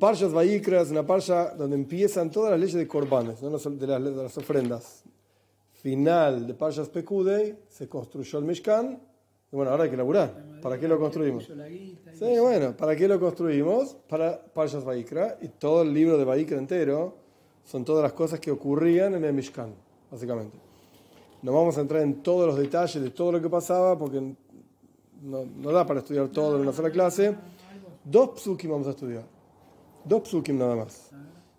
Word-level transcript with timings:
Parshas 0.00 0.32
Vayikra 0.32 0.80
es 0.80 0.90
una 0.90 1.06
parsha 1.06 1.50
donde 1.50 1.76
empiezan 1.76 2.30
todas 2.30 2.52
las 2.52 2.58
leyes 2.58 2.74
de 2.74 2.88
Corbanes, 2.88 3.42
¿no? 3.42 3.50
de, 3.50 3.86
las, 3.86 4.02
de 4.02 4.10
las 4.10 4.38
ofrendas. 4.38 5.04
Final 5.74 6.46
de 6.46 6.54
Parshas 6.54 6.88
Pekudei, 6.88 7.58
se 7.68 7.86
construyó 7.86 8.38
el 8.38 8.46
Mishkan. 8.46 8.98
Y 9.52 9.56
bueno, 9.56 9.70
ahora 9.70 9.84
hay 9.84 9.90
que 9.90 9.98
laburar. 9.98 10.60
¿Para 10.62 10.80
qué 10.80 10.88
lo 10.88 10.98
construimos? 10.98 11.44
Sí, 12.14 12.38
bueno, 12.40 12.74
¿para 12.74 12.96
qué 12.96 13.06
lo 13.06 13.20
construimos? 13.20 13.94
Para 14.08 14.42
Parshas 14.42 14.84
Vayikra. 14.84 15.36
Y 15.42 15.48
todo 15.48 15.82
el 15.82 15.92
libro 15.92 16.16
de 16.16 16.24
Vayikra 16.24 16.56
entero 16.56 17.16
son 17.64 17.84
todas 17.84 18.02
las 18.02 18.14
cosas 18.14 18.40
que 18.40 18.50
ocurrían 18.50 19.14
en 19.16 19.24
el 19.24 19.34
Mishkan, 19.34 19.74
básicamente. 20.10 20.56
No 21.42 21.52
vamos 21.52 21.76
a 21.76 21.82
entrar 21.82 22.00
en 22.00 22.22
todos 22.22 22.46
los 22.46 22.56
detalles 22.56 23.02
de 23.02 23.10
todo 23.10 23.32
lo 23.32 23.42
que 23.42 23.50
pasaba 23.50 23.98
porque 23.98 24.18
no, 25.22 25.44
no 25.44 25.72
da 25.72 25.86
para 25.86 26.00
estudiar 26.00 26.28
todo 26.28 26.56
en 26.56 26.62
una 26.62 26.72
sola 26.72 26.90
clase. 26.90 27.36
Dos 28.02 28.40
psukim 28.40 28.70
vamos 28.70 28.86
a 28.86 28.90
estudiar. 28.90 29.39
Dos 30.04 30.22
psukim 30.22 30.58
nada 30.58 30.76
más. 30.76 31.10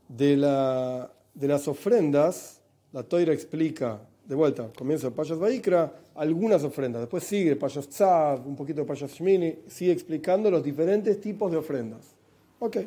De, 0.08 0.36
la, 0.36 1.12
de 1.34 1.48
las 1.48 1.68
ofrendas, 1.68 2.62
la 2.92 3.04
Toira 3.04 3.34
explica, 3.34 4.02
de 4.26 4.36
vuelta, 4.36 4.70
comienzo 4.78 5.10
de 5.10 5.16
Payas 5.16 5.40
Vaikra, 5.40 5.94
algunas 6.16 6.64
ofrendas. 6.64 7.02
Después 7.02 7.24
sigue 7.24 7.56
Payas 7.56 7.88
Tzav, 7.88 8.46
un 8.48 8.56
poquito 8.56 8.82
de 8.82 8.88
Payas 8.88 9.12
Shmini, 9.12 9.60
sigue 9.68 9.92
explicando 9.92 10.52
los 10.52 10.64
diferentes 10.64 11.20
tipos 11.22 11.52
de 11.52 11.58
ofrendas. 11.58 12.16
Ok. 12.60 12.78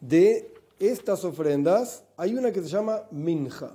De 0.00 0.52
estas 0.78 1.24
ofrendas, 1.24 2.04
hay 2.16 2.34
una 2.34 2.52
que 2.52 2.62
se 2.62 2.68
llama 2.68 3.02
Minja. 3.10 3.72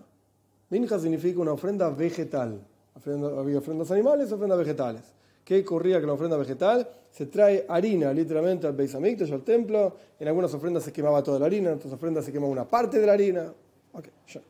Minja 0.69 0.99
significa 0.99 1.39
una 1.39 1.53
ofrenda 1.53 1.89
vegetal. 1.89 2.66
había 2.95 3.57
ofrendas 3.57 3.91
animales, 3.91 4.31
ofrendas 4.31 4.57
vegetales. 4.57 5.03
¿Qué 5.43 5.59
ocurría 5.59 5.99
con 5.99 6.07
la 6.07 6.13
ofrenda 6.13 6.38
vegetal? 6.38 6.89
Se 7.11 7.25
trae 7.25 7.65
harina 7.67 8.13
literalmente 8.13 8.66
al 8.66 8.73
Beis 8.73 8.95
Hamikdash, 8.95 9.31
al 9.31 9.44
templo. 9.44 9.95
En 10.19 10.27
algunas 10.27 10.53
ofrendas 10.53 10.83
se 10.83 10.94
quemaba 10.94 11.22
toda 11.22 11.39
la 11.39 11.45
harina, 11.45 11.69
en 11.69 11.75
otras 11.75 11.94
ofrendas 11.94 12.25
se 12.25 12.31
quemaba 12.31 12.52
una 12.52 12.66
parte 12.66 13.00
de 13.00 13.05
la 13.05 13.13
harina. 13.13 13.53
Okay, 13.91 14.11
ya. 14.27 14.41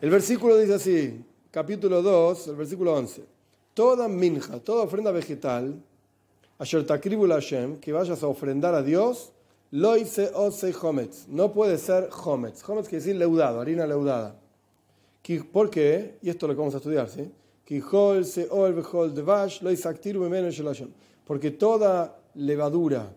El 0.00 0.10
versículo 0.10 0.56
dice 0.56 0.74
así, 0.74 1.24
capítulo 1.50 2.02
2, 2.02 2.48
el 2.48 2.56
versículo 2.56 2.94
11. 2.94 3.24
Toda 3.72 4.08
minja, 4.08 4.58
toda 4.58 4.84
ofrenda 4.84 5.10
vegetal, 5.10 5.80
Asher 6.58 6.86
takribul 6.86 7.30
Hashem, 7.30 7.80
que 7.80 7.92
vayas 7.92 8.22
a 8.22 8.26
ofrendar 8.26 8.74
a 8.74 8.82
Dios, 8.82 9.32
loise 9.70 10.30
ose 10.34 10.74
hometz. 10.80 11.28
No 11.28 11.52
puede 11.52 11.78
ser 11.78 12.08
hometz. 12.24 12.66
Hometz 12.68 12.88
quiere 12.88 13.04
decir 13.04 13.16
leudado, 13.16 13.60
harina 13.60 13.86
leudada. 13.86 14.36
¿Por 15.52 15.70
qué? 15.70 16.18
Y 16.22 16.30
esto 16.30 16.46
lo 16.46 16.54
que 16.54 16.58
vamos 16.58 16.74
a 16.74 16.78
estudiar, 16.78 17.08
¿sí? 17.08 17.30
Porque 21.26 21.50
toda 21.50 22.18
levadura 22.34 23.12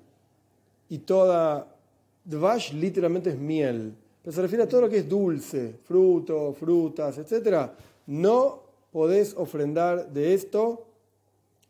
y 0.89 0.97
toda 0.99 1.67
dvash 2.25 2.73
literalmente 2.73 3.29
es 3.29 3.37
miel. 3.37 3.93
Pero 4.23 4.35
se 4.35 4.41
refiere 4.41 4.63
a 4.63 4.69
todo 4.69 4.81
lo 4.81 4.89
que 4.89 4.97
es 4.97 5.09
dulce, 5.09 5.75
fruto, 5.83 6.53
frutas, 6.53 7.17
etc. 7.17 7.69
No 8.07 8.63
podés 8.91 9.35
ofrendar 9.37 10.09
de 10.09 10.33
esto 10.33 10.85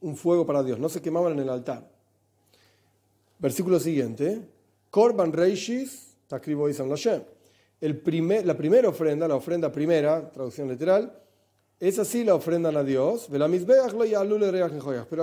un 0.02 0.16
fuego 0.16 0.45
para 0.45 0.63
Dios. 0.63 0.80
No 0.80 0.89
se 0.89 1.02
quemaban 1.02 1.33
en 1.33 1.39
el 1.39 1.50
altar. 1.50 1.88
Versículo 3.39 3.80
siguiente. 3.80 4.41
Korban 4.89 5.33
Reishis, 5.33 6.16
el 7.81 7.97
primer, 7.97 8.45
la 8.45 8.57
primera 8.57 8.89
ofrenda, 8.89 9.27
la 9.27 9.35
ofrenda 9.35 9.72
primera, 9.72 10.30
traducción 10.31 10.67
literal, 10.67 11.13
es 11.80 11.97
así 11.97 12.25
la 12.25 12.35
ofrendan 12.35 12.75
a 12.75 12.83
Dios, 12.83 13.30
pero 13.30 13.45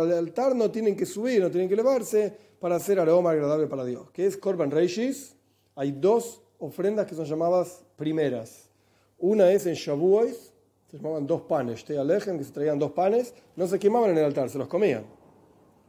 al 0.00 0.12
altar 0.12 0.56
no 0.56 0.70
tienen 0.70 0.96
que 0.96 1.04
subir, 1.04 1.42
no 1.42 1.50
tienen 1.50 1.68
que 1.68 1.74
elevarse 1.74 2.34
para 2.58 2.76
hacer 2.76 2.98
aroma 2.98 3.32
agradable 3.32 3.66
para 3.66 3.84
Dios. 3.84 4.10
¿Qué 4.10 4.26
es 4.26 4.36
Korban 4.36 4.70
Reishis? 4.70 5.36
Hay 5.74 5.92
dos 5.92 6.40
ofrendas 6.58 7.06
que 7.06 7.14
son 7.14 7.26
llamadas 7.26 7.84
primeras. 7.96 8.70
Una 9.18 9.52
es 9.52 9.66
en 9.66 9.74
Shavuos, 9.74 10.52
se 10.90 10.96
llamaban 10.96 11.26
dos 11.26 11.42
panes, 11.42 11.84
te 11.84 11.98
alejen, 11.98 12.38
que 12.38 12.44
se 12.44 12.52
traían 12.52 12.78
dos 12.78 12.92
panes, 12.92 13.34
no 13.54 13.66
se 13.66 13.78
quemaban 13.78 14.10
en 14.10 14.18
el 14.18 14.24
altar, 14.24 14.48
se 14.48 14.56
los 14.56 14.68
comían. 14.68 15.04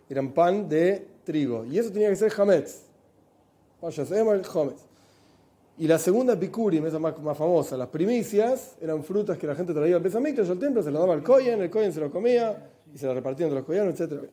Eran 0.10 0.34
pan 0.34 0.68
de 0.68 1.08
trigo. 1.24 1.66
Y 1.66 1.78
eso 1.78 1.92
tenía 1.92 2.10
que 2.10 2.16
ser 2.18 2.32
Hametz. 2.38 2.84
Vaya, 3.82 4.06
se 4.06 4.16
llama 4.16 4.34
Hametz. 4.34 4.87
Y 5.80 5.88
la 5.88 6.00
segunda 6.00 6.34
Bikurim, 6.34 6.88
esa 6.88 6.98
más, 6.98 7.16
famosa, 7.38 7.78
las 7.78 7.90
primicias, 7.90 8.76
eran 8.82 9.04
frutas 9.04 9.38
que 9.38 9.46
la 9.46 9.54
gente 9.54 9.74
traía 9.74 9.96
al 9.96 10.02
Besamikdash, 10.02 10.50
al 10.50 10.58
templo, 10.58 10.82
se 10.82 10.90
las 10.90 11.00
daba 11.00 11.14
al 11.14 11.22
Koyen, 11.22 11.62
el 11.62 11.70
Koyen 11.70 11.94
se 11.94 12.00
lo 12.00 12.10
comía 12.10 12.72
y 12.92 12.98
se 12.98 13.06
las 13.06 13.14
repartían 13.14 13.50
entre 13.50 13.60
los 13.60 13.66
Koyanos, 13.66 14.00
etc. 14.00 14.24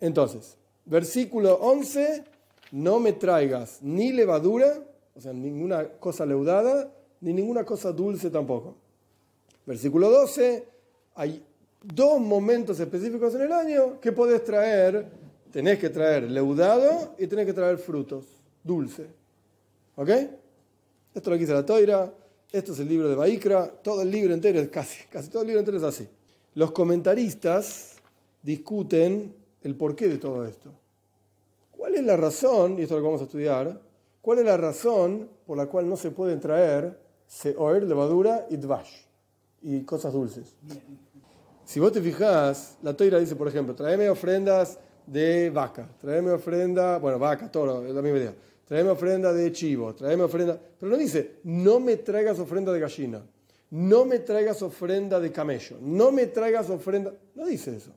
Entonces, 0.00 0.56
versículo 0.84 1.54
11, 1.54 2.24
no 2.72 2.98
me 2.98 3.12
traigas 3.12 3.78
ni 3.82 4.12
levadura, 4.12 4.82
o 5.14 5.20
sea, 5.20 5.32
ninguna 5.32 5.90
cosa 6.00 6.26
leudada, 6.26 6.92
ni 7.20 7.32
ninguna 7.32 7.64
cosa 7.64 7.92
dulce 7.92 8.30
tampoco. 8.30 8.74
Versículo 9.66 10.10
12, 10.10 10.64
hay 11.14 11.40
dos 11.84 12.20
momentos 12.20 12.80
específicos 12.80 13.32
en 13.36 13.42
el 13.42 13.52
año 13.52 14.00
que 14.00 14.10
podés 14.10 14.42
traer, 14.42 15.06
tenés 15.52 15.78
que 15.78 15.90
traer 15.90 16.24
leudado 16.24 17.14
y 17.16 17.28
tenés 17.28 17.46
que 17.46 17.52
traer 17.52 17.78
frutos, 17.78 18.24
dulce. 18.64 19.06
¿Ok? 19.94 20.10
Esto 21.14 21.30
lo 21.30 21.36
que 21.36 21.40
dice 21.40 21.52
la 21.52 21.64
Toira, 21.64 22.12
esto 22.50 22.72
es 22.72 22.80
el 22.80 22.88
libro 22.88 23.08
de 23.08 23.14
Baikra, 23.14 23.68
todo 23.68 24.02
el 24.02 24.10
libro 24.10 24.34
entero 24.34 24.58
es 24.58 24.68
casi, 24.68 25.04
casi 25.08 25.28
todo 25.28 25.42
el 25.42 25.46
libro 25.46 25.60
entero 25.60 25.78
es 25.78 25.84
así. 25.84 26.08
Los 26.54 26.72
comentaristas 26.72 27.94
discuten 28.42 29.32
el 29.62 29.76
porqué 29.76 30.08
de 30.08 30.18
todo 30.18 30.44
esto. 30.44 30.72
¿Cuál 31.70 31.94
es 31.94 32.04
la 32.04 32.16
razón, 32.16 32.78
y 32.78 32.82
esto 32.82 32.94
es 32.94 32.98
lo 32.98 32.98
que 32.98 33.04
vamos 33.04 33.20
a 33.20 33.24
estudiar, 33.24 33.80
cuál 34.20 34.40
es 34.40 34.44
la 34.44 34.56
razón 34.56 35.28
por 35.46 35.56
la 35.56 35.66
cual 35.66 35.88
no 35.88 35.96
se 35.96 36.10
pueden 36.10 36.40
traer 36.40 36.98
seor, 37.28 37.84
levadura 37.84 38.46
y 38.50 38.56
dvash, 38.56 38.92
y 39.62 39.82
cosas 39.82 40.12
dulces? 40.12 40.52
Si 41.64 41.78
vos 41.78 41.92
te 41.92 42.02
fijas, 42.02 42.76
la 42.82 42.96
toira 42.96 43.20
dice, 43.20 43.36
por 43.36 43.46
ejemplo, 43.46 43.76
tráeme 43.76 44.10
ofrendas 44.10 44.80
de 45.06 45.50
vaca, 45.50 45.88
tráeme 46.00 46.32
ofrenda, 46.32 46.98
bueno, 46.98 47.20
vaca, 47.20 47.50
toro, 47.52 47.86
es 47.86 47.94
la 47.94 48.02
misma 48.02 48.18
idea 48.18 48.34
tráeme 48.66 48.90
ofrenda 48.90 49.32
de 49.32 49.52
chivo, 49.52 49.94
tráeme 49.94 50.24
ofrenda. 50.24 50.58
Pero 50.78 50.90
no 50.90 50.96
dice, 50.96 51.36
no 51.44 51.80
me 51.80 51.96
traigas 51.96 52.38
ofrenda 52.38 52.72
de 52.72 52.80
gallina, 52.80 53.22
no 53.70 54.04
me 54.04 54.20
traigas 54.20 54.62
ofrenda 54.62 55.20
de 55.20 55.32
camello, 55.32 55.76
no 55.80 56.12
me 56.12 56.26
traigas 56.26 56.70
ofrenda. 56.70 57.12
No 57.34 57.46
dice 57.46 57.76
eso. 57.76 57.90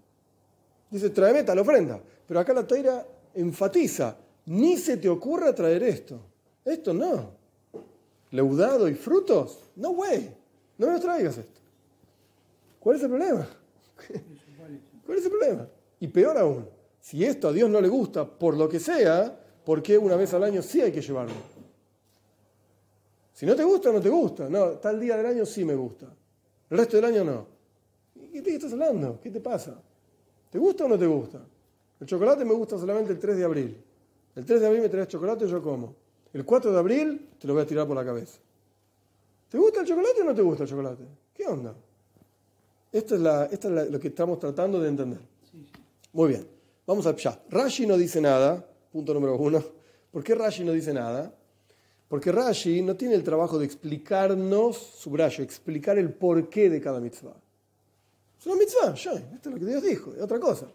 Dice, 0.89 1.09
tráeme 1.09 1.43
tal 1.43 1.59
ofrenda. 1.59 2.01
Pero 2.27 2.39
acá 2.39 2.53
la 2.53 2.65
toira 2.65 3.05
enfatiza, 3.33 4.17
ni 4.45 4.77
se 4.77 4.97
te 4.97 5.09
ocurra 5.09 5.53
traer 5.53 5.83
esto. 5.83 6.19
Esto 6.63 6.93
no. 6.93 7.31
Leudado 8.31 8.89
y 8.89 8.93
frutos, 8.93 9.59
no 9.75 9.91
güey, 9.91 10.29
no 10.77 10.91
me 10.91 10.99
traigas 10.99 11.37
esto. 11.37 11.61
¿Cuál 12.79 12.97
es 12.97 13.03
el 13.03 13.09
problema? 13.09 13.47
¿Cuál 15.05 15.17
es 15.17 15.25
el 15.25 15.31
problema? 15.31 15.67
Y 15.99 16.07
peor 16.07 16.37
aún, 16.37 16.67
si 16.99 17.23
esto 17.23 17.47
a 17.47 17.53
Dios 17.53 17.69
no 17.69 17.79
le 17.79 17.87
gusta, 17.87 18.25
por 18.25 18.55
lo 18.55 18.67
que 18.67 18.79
sea, 18.79 19.39
¿por 19.67 19.83
qué 19.83 19.97
una 19.97 20.15
vez 20.15 20.33
al 20.33 20.45
año 20.45 20.61
sí 20.61 20.79
hay 20.79 20.93
que 20.93 21.01
llevarlo? 21.01 21.35
Si 23.33 23.45
no 23.45 23.53
te 23.53 23.65
gusta, 23.65 23.91
no 23.91 23.99
te 23.99 24.07
gusta. 24.07 24.47
No, 24.47 24.69
tal 24.77 24.97
día 24.97 25.17
del 25.17 25.25
año 25.25 25.45
sí 25.45 25.65
me 25.65 25.75
gusta. 25.75 26.05
El 26.69 26.77
resto 26.77 26.95
del 26.95 27.03
año 27.03 27.25
no. 27.25 27.47
¿Qué 28.31 28.41
te 28.41 28.55
estás 28.55 28.71
hablando? 28.71 29.19
¿Qué 29.21 29.29
te 29.29 29.41
pasa? 29.41 29.77
¿Te 30.49 30.57
gusta 30.57 30.85
o 30.85 30.87
no 30.87 30.97
te 30.97 31.05
gusta? 31.05 31.41
El 31.99 32.07
chocolate 32.07 32.45
me 32.45 32.53
gusta 32.53 32.77
solamente 32.77 33.11
el 33.11 33.19
3 33.19 33.35
de 33.35 33.43
abril. 33.43 33.77
El 34.37 34.45
3 34.45 34.61
de 34.61 34.67
abril 34.67 34.83
me 34.83 34.87
traes 34.87 35.09
chocolate 35.09 35.43
y 35.43 35.49
yo 35.49 35.61
como. 35.61 35.95
El 36.31 36.45
4 36.45 36.71
de 36.71 36.79
abril 36.79 37.29
te 37.37 37.45
lo 37.45 37.53
voy 37.53 37.63
a 37.63 37.67
tirar 37.67 37.85
por 37.85 37.97
la 37.97 38.05
cabeza. 38.05 38.39
¿Te 39.49 39.57
gusta 39.57 39.81
el 39.81 39.85
chocolate 39.85 40.21
o 40.21 40.23
no 40.23 40.33
te 40.33 40.43
gusta 40.43 40.63
el 40.63 40.69
chocolate? 40.69 41.03
¿Qué 41.33 41.45
onda? 41.45 41.75
Esto 42.89 43.15
es, 43.15 43.21
la, 43.21 43.47
esto 43.47 43.67
es 43.67 43.91
lo 43.91 43.99
que 43.99 44.07
estamos 44.07 44.39
tratando 44.39 44.79
de 44.79 44.87
entender. 44.87 45.19
Muy 46.13 46.29
bien. 46.29 46.47
Vamos 46.85 47.05
a 47.05 47.13
ya. 47.17 47.37
Rashi 47.49 47.85
no 47.85 47.97
dice 47.97 48.21
nada 48.21 48.65
Punto 48.97 49.13
número 49.13 49.37
uno. 49.37 49.63
¿Por 50.09 50.23
qué 50.23 50.33
Rashi 50.33 50.63
no 50.63 50.71
dice 50.71 50.91
nada? 50.91 51.31
Porque 52.07 52.31
Rashi 52.31 52.81
no 52.81 52.95
tiene 52.95 53.13
el 53.13 53.23
trabajo 53.23 53.59
de 53.59 53.65
explicarnos, 53.65 54.75
subrayo, 54.75 55.43
explicar 55.43 55.99
el 55.99 56.11
porqué 56.11 56.67
de 56.67 56.81
cada 56.81 56.99
mitzvah. 56.99 57.35
Es 58.39 58.47
una 58.47 58.55
mitzvah, 58.55 58.95
ya, 58.95 59.11
esto 59.11 59.49
es 59.49 59.53
lo 59.53 59.59
que 59.59 59.65
Dios 59.67 59.83
dijo, 59.83 60.15
es 60.15 60.21
otra 60.23 60.39
cosa. 60.39 60.65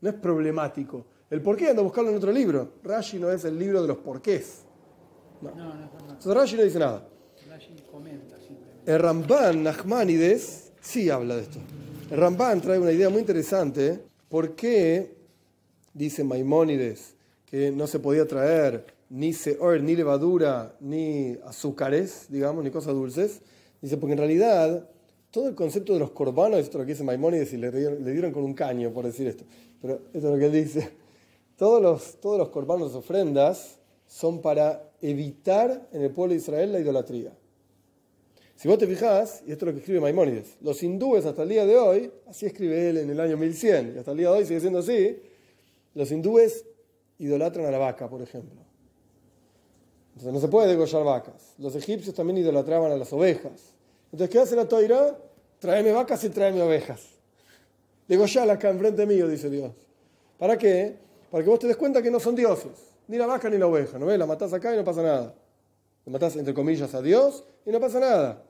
No 0.00 0.08
es 0.08 0.14
problemático. 0.14 1.04
El 1.28 1.42
porqué 1.42 1.70
anda 1.70 1.80
a 1.80 1.82
buscarlo 1.82 2.10
en 2.10 2.18
otro 2.18 2.30
libro. 2.30 2.74
Rashi 2.84 3.18
no 3.18 3.32
es 3.32 3.44
el 3.44 3.58
libro 3.58 3.82
de 3.82 3.88
los 3.88 3.96
porqués. 3.96 4.60
No. 5.40 5.50
no, 5.50 5.74
no, 5.74 5.90
Entonces 6.02 6.34
Rashi 6.34 6.56
no 6.56 6.62
dice 6.62 6.78
nada. 6.78 7.08
Rashi 7.48 7.74
comenta 7.90 8.38
simplemente. 8.38 8.92
El 8.92 9.00
Ramban 9.00 9.64
Nachmanides 9.64 10.70
sí 10.80 11.10
habla 11.10 11.34
de 11.34 11.42
esto. 11.42 11.58
El 12.12 12.16
Ramban 12.16 12.60
trae 12.60 12.78
una 12.78 12.92
idea 12.92 13.10
muy 13.10 13.18
interesante. 13.18 14.04
¿Por 14.28 14.54
qué, 14.54 15.16
dice 15.92 16.22
Maimónides, 16.22 17.16
que 17.52 17.70
no 17.70 17.86
se 17.86 17.98
podía 17.98 18.26
traer 18.26 18.86
ni 19.10 19.34
seor, 19.34 19.82
ni 19.82 19.94
levadura, 19.94 20.74
ni 20.80 21.36
azúcares, 21.44 22.24
digamos, 22.30 22.64
ni 22.64 22.70
cosas 22.70 22.94
dulces. 22.94 23.42
Dice, 23.82 23.98
porque 23.98 24.12
en 24.12 24.18
realidad 24.20 24.88
todo 25.30 25.48
el 25.48 25.54
concepto 25.54 25.92
de 25.92 25.98
los 25.98 26.12
corbanos, 26.12 26.60
esto 26.60 26.78
es 26.78 26.80
lo 26.80 26.86
que 26.86 26.92
dice 26.92 27.04
Maimónides 27.04 27.52
y 27.52 27.58
le 27.58 27.70
dieron, 27.70 28.32
con 28.32 28.42
un 28.42 28.54
caño 28.54 28.90
por 28.90 29.04
decir 29.04 29.26
esto, 29.26 29.44
pero 29.82 30.00
esto 30.14 30.28
es 30.28 30.32
lo 30.32 30.38
que 30.38 30.46
él 30.46 30.52
dice, 30.52 30.92
todos 31.58 31.82
los, 31.82 32.20
todos 32.22 32.38
los 32.38 32.48
corbanos, 32.48 32.94
ofrendas, 32.94 33.78
son 34.06 34.40
para 34.40 34.90
evitar 35.02 35.88
en 35.92 36.00
el 36.00 36.10
pueblo 36.10 36.32
de 36.32 36.38
Israel 36.38 36.72
la 36.72 36.80
idolatría. 36.80 37.34
Si 38.56 38.66
vos 38.66 38.78
te 38.78 38.86
fijás, 38.86 39.42
y 39.46 39.52
esto 39.52 39.66
es 39.66 39.66
lo 39.66 39.72
que 39.74 39.80
escribe 39.80 40.00
Maimónides, 40.00 40.56
los 40.62 40.82
hindúes 40.82 41.26
hasta 41.26 41.42
el 41.42 41.50
día 41.50 41.66
de 41.66 41.76
hoy, 41.76 42.10
así 42.26 42.46
escribe 42.46 42.88
él 42.88 42.96
en 42.96 43.10
el 43.10 43.20
año 43.20 43.36
1100, 43.36 43.92
y 43.94 43.98
hasta 43.98 44.12
el 44.12 44.16
día 44.16 44.30
de 44.30 44.38
hoy 44.38 44.46
sigue 44.46 44.60
siendo 44.60 44.78
así, 44.78 45.18
los 45.94 46.10
hindúes 46.10 46.64
idolatran 47.22 47.66
a 47.66 47.70
la 47.70 47.78
vaca, 47.78 48.08
por 48.08 48.20
ejemplo. 48.20 48.60
Entonces 50.14 50.32
no 50.32 50.40
se 50.40 50.48
puede 50.48 50.68
degollar 50.68 51.04
vacas. 51.04 51.54
Los 51.58 51.74
egipcios 51.76 52.14
también 52.14 52.38
idolatraban 52.38 52.90
a 52.90 52.96
las 52.96 53.12
ovejas. 53.12 53.72
Entonces, 54.06 54.28
¿qué 54.28 54.40
hace 54.40 54.56
la 54.56 54.66
toira? 54.66 55.16
Tráeme 55.58 55.92
vacas 55.92 56.22
y 56.24 56.28
tráeme 56.28 56.60
ovejas. 56.60 57.00
Degollala 58.08 58.54
acá 58.54 58.70
enfrente 58.70 59.06
mío, 59.06 59.28
dice 59.28 59.48
Dios. 59.48 59.72
¿Para 60.38 60.58
qué? 60.58 60.96
Para 61.30 61.44
que 61.44 61.48
vos 61.48 61.60
te 61.60 61.68
des 61.68 61.76
cuenta 61.76 62.02
que 62.02 62.10
no 62.10 62.18
son 62.18 62.34
dioses. 62.34 62.72
Ni 63.06 63.16
la 63.16 63.26
vaca 63.26 63.48
ni 63.48 63.56
la 63.56 63.68
oveja. 63.68 63.98
¿No 63.98 64.06
ves? 64.06 64.18
La 64.18 64.26
matás 64.26 64.52
acá 64.52 64.74
y 64.74 64.76
no 64.76 64.84
pasa 64.84 65.02
nada. 65.02 65.34
La 66.04 66.12
matás, 66.12 66.34
entre 66.36 66.52
comillas, 66.52 66.92
a 66.94 67.00
Dios 67.00 67.44
y 67.64 67.70
no 67.70 67.80
pasa 67.80 68.00
nada. 68.00 68.42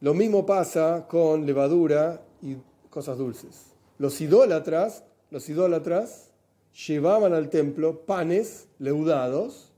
Lo 0.00 0.14
mismo 0.14 0.46
pasa 0.46 1.06
con 1.08 1.44
levadura 1.44 2.22
y 2.40 2.56
cosas 2.88 3.18
dulces. 3.18 3.66
Los 3.98 4.20
idólatras, 4.20 5.04
los 5.30 5.48
idólatras 5.48 6.27
llevaban 6.86 7.32
al 7.32 7.50
templo 7.50 8.00
panes 8.00 8.68
leudados, 8.78 9.72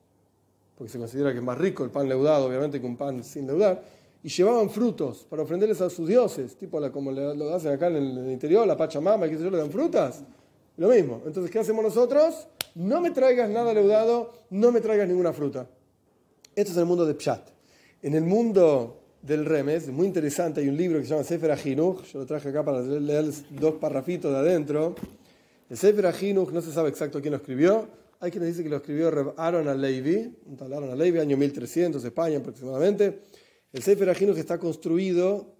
porque 0.77 0.93
se 0.93 0.99
considera 0.99 1.33
que 1.33 1.39
es 1.39 1.45
más 1.45 1.59
rico 1.59 1.85
el 1.85 1.91
pan 1.91 2.09
leudado, 2.09 2.47
obviamente, 2.47 2.81
que 2.81 2.87
un 2.87 2.97
pan 2.97 3.23
sin 3.25 3.47
leudar, 3.47 3.83
y 4.23 4.29
llevaban 4.29 4.69
frutos 4.69 5.27
para 5.29 5.43
ofrenderles 5.43 5.81
a 5.81 5.89
sus 5.89 6.09
dioses, 6.09 6.57
tipo 6.57 6.79
la, 6.79 6.91
como 6.93 7.11
lo 7.11 7.55
hacen 7.55 7.73
acá 7.73 7.89
en 7.89 7.97
el, 7.97 8.31
interior, 8.31 8.67
la 8.67 8.77
Pachamama, 8.77 9.29
que 9.29 9.37
se 9.37 9.51
le 9.51 9.57
dan 9.57 9.71
frutas. 9.71 10.23
Lo 10.77 10.89
mismo. 10.89 11.23
Entonces, 11.27 11.51
¿qué 11.51 11.59
hacemos 11.59 11.85
nosotros? 11.85 12.47
No 12.75 13.01
me 13.01 13.11
traigas 13.11 13.51
nada 13.51 13.73
leudado, 13.75 14.33
no 14.51 14.73
me 14.73 14.81
traigas 14.81 15.09
ninguna 15.09 15.33
fruta. 15.33 15.67
Esto 16.55 16.73
es 16.73 16.79
el 16.79 16.87
mundo 16.87 17.07
de 17.07 17.15
Pshat. 17.15 17.49
En 18.03 18.15
el 18.15 18.25
mundo 18.25 19.01
del 19.23 19.45
Remes, 19.45 19.89
muy 19.89 20.07
interesante, 20.07 20.61
hay 20.61 20.69
un 20.69 20.77
libro 20.77 20.99
que 20.99 21.05
se 21.05 21.11
llama 21.11 21.25
Sefer 21.25 21.51
Ajinuch, 21.51 22.05
yo 22.05 22.21
lo 22.21 22.27
traje 22.27 22.49
acá 22.49 22.65
para 22.65 22.81
leer 22.81 23.27
dos 23.51 23.75
parrafitos 23.75 24.33
de 24.33 24.39
adentro. 24.39 24.95
El 25.71 25.79
Sefer 25.79 26.05
Ajinuch 26.07 26.51
no 26.51 26.61
se 26.61 26.73
sabe 26.73 26.89
exacto 26.89 27.21
quién 27.21 27.31
lo 27.31 27.37
escribió, 27.37 27.87
hay 28.19 28.33
quien 28.33 28.45
dice 28.45 28.65
que 28.65 28.69
lo 28.69 28.79
escribió 28.79 29.35
Aaron 29.37 29.69
Alevi, 29.69 30.37
un 30.47 30.57
tal 30.57 30.73
Aaron 30.73 30.91
Alevi, 30.91 31.21
año 31.21 31.37
1300, 31.37 32.05
España 32.05 32.39
aproximadamente. 32.39 33.21
El 33.73 33.81
Sefer 33.81 34.11
Ajinuch 34.11 34.37
está 34.37 34.59
construido 34.59 35.55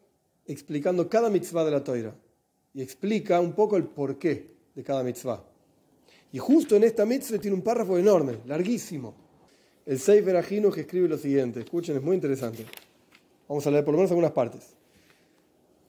explicando 0.47 1.09
cada 1.09 1.31
mitzvah 1.31 1.65
de 1.65 1.71
la 1.71 1.85
toira 1.85 2.13
y 2.75 2.83
explica 2.83 3.39
un 3.41 3.53
poco 3.53 3.77
el 3.77 3.85
porqué 3.85 4.51
de 4.75 4.83
cada 4.83 5.05
mitzvah. 5.05 5.45
Y 6.33 6.39
justo 6.41 6.75
en 6.75 6.83
esta 6.83 7.07
mitzvah 7.07 7.39
tiene 7.39 7.57
un 7.57 7.63
párrafo 7.63 7.97
enorme, 7.97 8.39
larguísimo. 8.47 9.15
El 9.87 10.01
Sefer 10.01 10.37
Ajinuch 10.37 10.77
escribe 10.77 11.09
lo 11.09 11.19
siguiente, 11.19 11.61
escuchen, 11.61 11.97
es 11.97 12.03
muy 12.03 12.17
interesante. 12.17 12.67
Vamos 13.49 13.65
a 13.65 13.71
leer 13.71 13.85
por 13.85 13.93
lo 13.93 13.99
menos 13.99 14.11
algunas 14.11 14.33
partes. 14.33 14.75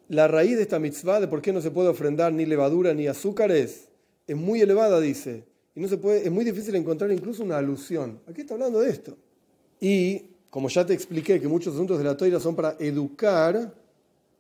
La 0.09 0.27
raíz 0.27 0.57
de 0.57 0.61
esta 0.61 0.77
mitzvah 0.77 1.19
de 1.19 1.27
por 1.27 1.41
qué 1.41 1.51
no 1.51 1.59
se 1.59 1.71
puede 1.71 1.89
ofrendar 1.89 2.31
ni 2.31 2.45
levadura 2.45 2.93
ni 2.93 3.07
azúcares 3.07 3.87
es 3.89 3.90
muy 4.35 4.61
elevada, 4.61 4.99
dice. 4.99 5.43
Y 5.75 5.79
no 5.79 5.87
se 5.87 5.97
puede, 5.97 6.25
es 6.25 6.31
muy 6.31 6.43
difícil 6.43 6.75
encontrar 6.75 7.11
incluso 7.11 7.43
una 7.43 7.57
alusión. 7.57 8.19
Aquí 8.27 8.41
está 8.41 8.55
hablando 8.55 8.79
de 8.79 8.89
esto. 8.89 9.17
Y 9.79 10.25
como 10.49 10.67
ya 10.69 10.85
te 10.85 10.93
expliqué 10.93 11.39
que 11.39 11.47
muchos 11.47 11.73
asuntos 11.73 11.97
de 11.97 12.03
la 12.03 12.17
toira 12.17 12.39
son 12.39 12.55
para 12.55 12.75
educar, 12.79 13.73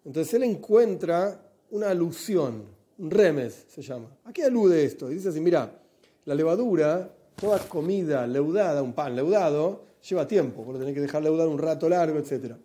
entonces 0.03 0.33
él 0.33 0.43
encuentra 0.43 1.41
una 1.71 1.89
alusión, 1.89 2.63
un 2.97 3.09
remes 3.09 3.65
se 3.69 3.81
llama. 3.81 4.07
¿A 4.25 4.33
qué 4.33 4.43
alude 4.43 4.83
esto? 4.83 5.09
Y 5.09 5.15
dice 5.15 5.29
así, 5.29 5.39
mira, 5.39 5.81
la 6.25 6.35
levadura, 6.35 7.09
toda 7.35 7.59
comida 7.59 8.27
leudada, 8.27 8.83
un 8.83 8.93
pan 8.93 9.15
leudado, 9.15 9.85
lleva 10.07 10.27
tiempo, 10.27 10.63
porque 10.63 10.79
tenés 10.79 10.93
que 10.93 11.01
dejar 11.01 11.23
leudar 11.23 11.47
un 11.47 11.57
rato 11.57 11.87
largo, 11.87 12.19
etcétera. 12.19 12.57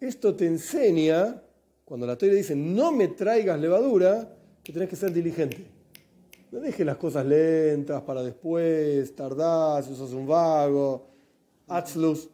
Esto 0.00 0.34
te 0.34 0.46
enseña, 0.46 1.42
cuando 1.84 2.06
la 2.06 2.16
Torah 2.16 2.32
dice 2.32 2.56
no 2.56 2.90
me 2.92 3.08
traigas 3.08 3.60
levadura, 3.60 4.34
que 4.62 4.72
tenés 4.72 4.88
que 4.88 4.96
ser 4.96 5.12
diligente. 5.12 5.77
No 6.50 6.60
dejes 6.60 6.86
las 6.86 6.96
cosas 6.96 7.26
lentas 7.26 8.02
para 8.02 8.22
después, 8.22 9.14
tardás, 9.14 9.88
usas 9.88 10.12
un 10.12 10.26
vago, 10.26 11.06
atzlus. 11.66 12.30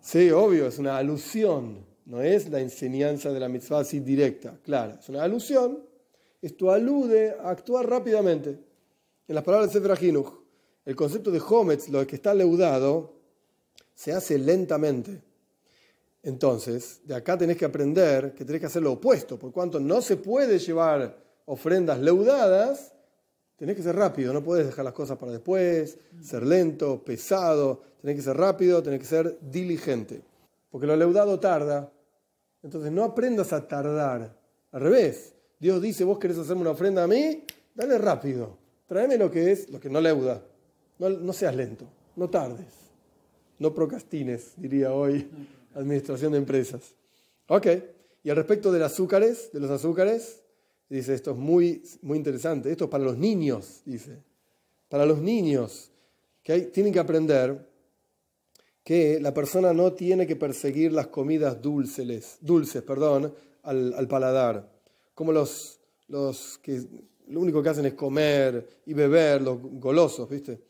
Sí, 0.00 0.30
obvio, 0.30 0.66
es 0.66 0.78
una 0.78 0.98
alusión, 0.98 1.84
no 2.04 2.20
es 2.20 2.48
la 2.50 2.60
enseñanza 2.60 3.32
de 3.32 3.40
la 3.40 3.48
mitzvah 3.48 3.80
así 3.80 4.00
directa, 4.00 4.58
clara. 4.62 4.98
Es 5.00 5.08
una 5.08 5.22
alusión. 5.22 5.82
Esto 6.42 6.70
alude 6.70 7.34
a 7.40 7.50
actuar 7.50 7.88
rápidamente. 7.88 8.58
En 9.28 9.34
las 9.34 9.42
palabras 9.42 9.72
de 9.72 9.80
Sefer 9.80 9.98
el 10.84 10.94
concepto 10.94 11.32
de 11.32 11.40
Hometz, 11.40 11.88
lo 11.88 12.06
que 12.06 12.14
está 12.14 12.32
leudado, 12.34 13.14
se 13.94 14.12
hace 14.12 14.38
lentamente. 14.38 15.22
Entonces, 16.22 17.00
de 17.04 17.14
acá 17.14 17.36
tenés 17.36 17.56
que 17.56 17.64
aprender 17.64 18.34
que 18.34 18.44
tenés 18.44 18.60
que 18.60 18.66
hacer 18.66 18.82
lo 18.82 18.92
opuesto, 18.92 19.38
por 19.38 19.52
cuanto 19.52 19.80
no 19.80 20.00
se 20.02 20.16
puede 20.16 20.58
llevar 20.58 21.18
ofrendas 21.46 21.98
leudadas, 22.00 22.92
tenés 23.56 23.76
que 23.76 23.82
ser 23.82 23.96
rápido, 23.96 24.32
no 24.32 24.42
puedes 24.42 24.66
dejar 24.66 24.84
las 24.84 24.94
cosas 24.94 25.18
para 25.18 25.32
después, 25.32 25.98
ser 26.22 26.44
lento, 26.44 27.02
pesado, 27.02 27.80
tenés 28.00 28.16
que 28.16 28.22
ser 28.22 28.36
rápido, 28.36 28.82
tenés 28.82 29.00
que 29.00 29.06
ser 29.06 29.38
diligente, 29.40 30.22
porque 30.70 30.86
lo 30.86 30.96
leudado 30.96 31.40
tarda. 31.40 31.90
Entonces, 32.62 32.92
no 32.92 33.04
aprendas 33.04 33.52
a 33.52 33.66
tardar, 33.66 34.36
al 34.72 34.80
revés. 34.80 35.34
Dios 35.58 35.80
dice, 35.80 36.04
vos 36.04 36.18
querés 36.18 36.38
hacerme 36.38 36.62
una 36.62 36.70
ofrenda 36.70 37.04
a 37.04 37.06
mí, 37.06 37.44
dale 37.74 37.96
rápido, 37.98 38.58
tráeme 38.86 39.16
lo 39.16 39.30
que 39.30 39.52
es, 39.52 39.70
lo 39.70 39.80
que 39.80 39.88
no 39.88 40.00
leuda, 40.00 40.42
no, 40.98 41.08
no 41.08 41.32
seas 41.32 41.56
lento, 41.56 41.86
no 42.16 42.28
tardes, 42.28 42.66
no 43.58 43.74
procrastines, 43.74 44.52
diría 44.56 44.92
hoy 44.92 45.28
administración 45.74 46.32
de 46.32 46.38
empresas. 46.38 46.94
Ok, 47.48 47.66
y 48.22 48.30
al 48.30 48.36
respecto 48.36 48.72
de 48.72 48.80
los 48.80 48.92
azúcares, 48.92 49.50
de 49.52 49.60
los 49.60 49.70
azúcares, 49.70 50.42
dice, 50.88 51.14
esto 51.14 51.32
es 51.32 51.36
muy, 51.36 51.82
muy 52.02 52.18
interesante, 52.18 52.70
esto 52.70 52.84
es 52.84 52.90
para 52.90 53.04
los 53.04 53.16
niños, 53.16 53.82
dice, 53.84 54.22
para 54.88 55.06
los 55.06 55.20
niños, 55.20 55.90
que 56.42 56.60
tienen 56.62 56.92
que 56.92 57.00
aprender 57.00 57.68
que 58.84 59.18
la 59.20 59.34
persona 59.34 59.72
no 59.72 59.92
tiene 59.94 60.26
que 60.26 60.36
perseguir 60.36 60.92
las 60.92 61.08
comidas 61.08 61.60
dulces, 61.60 62.38
dulces 62.40 62.82
perdón, 62.82 63.34
al, 63.62 63.94
al 63.94 64.06
paladar, 64.06 64.70
como 65.14 65.32
los, 65.32 65.80
los 66.08 66.58
que 66.58 66.84
lo 67.28 67.40
único 67.40 67.62
que 67.62 67.68
hacen 67.68 67.86
es 67.86 67.94
comer 67.94 68.68
y 68.86 68.94
beber, 68.94 69.42
los 69.42 69.58
golosos, 69.60 70.28
¿viste? 70.28 70.60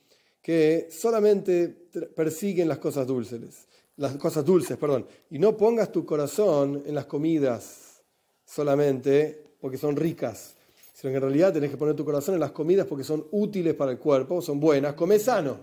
Que 0.40 0.88
solamente 0.90 1.68
persiguen 2.14 2.68
las 2.68 2.78
cosas 2.78 3.06
dulces 3.06 3.66
las 3.96 4.16
cosas 4.16 4.44
dulces, 4.44 4.76
perdón, 4.76 5.06
y 5.30 5.38
no 5.38 5.56
pongas 5.56 5.90
tu 5.90 6.04
corazón 6.04 6.82
en 6.86 6.94
las 6.94 7.06
comidas 7.06 8.02
solamente 8.44 9.45
porque 9.60 9.78
son 9.78 9.96
ricas, 9.96 10.54
sino 10.92 11.10
que 11.10 11.16
en 11.16 11.22
realidad 11.22 11.52
tenés 11.52 11.70
que 11.70 11.76
poner 11.76 11.94
tu 11.94 12.04
corazón 12.04 12.34
en 12.34 12.40
las 12.40 12.52
comidas 12.52 12.86
porque 12.86 13.04
son 13.04 13.26
útiles 13.30 13.74
para 13.74 13.92
el 13.92 13.98
cuerpo, 13.98 14.40
son 14.40 14.58
buenas, 14.60 14.94
come 14.94 15.18
sano, 15.18 15.58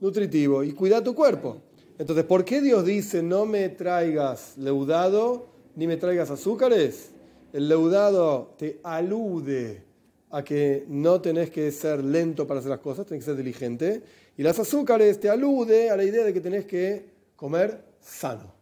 nutritivo 0.00 0.62
y 0.62 0.72
cuida 0.72 1.02
tu 1.02 1.14
cuerpo. 1.14 1.62
Entonces, 1.98 2.24
¿por 2.24 2.44
qué 2.44 2.60
Dios 2.60 2.84
dice 2.84 3.22
no 3.22 3.46
me 3.46 3.68
traigas 3.68 4.56
leudado 4.58 5.48
ni 5.76 5.86
me 5.86 5.96
traigas 5.96 6.30
azúcares? 6.30 7.10
El 7.52 7.68
leudado 7.68 8.54
te 8.56 8.80
alude 8.82 9.82
a 10.30 10.42
que 10.42 10.84
no 10.88 11.20
tenés 11.20 11.50
que 11.50 11.70
ser 11.70 12.02
lento 12.02 12.46
para 12.46 12.60
hacer 12.60 12.70
las 12.70 12.80
cosas, 12.80 13.06
tenés 13.06 13.22
que 13.22 13.30
ser 13.30 13.36
diligente. 13.36 14.02
Y 14.36 14.42
las 14.42 14.58
azúcares 14.58 15.20
te 15.20 15.28
alude 15.28 15.90
a 15.90 15.96
la 15.96 16.04
idea 16.04 16.24
de 16.24 16.32
que 16.32 16.40
tenés 16.40 16.64
que 16.64 17.04
comer 17.36 17.84
sano. 18.00 18.54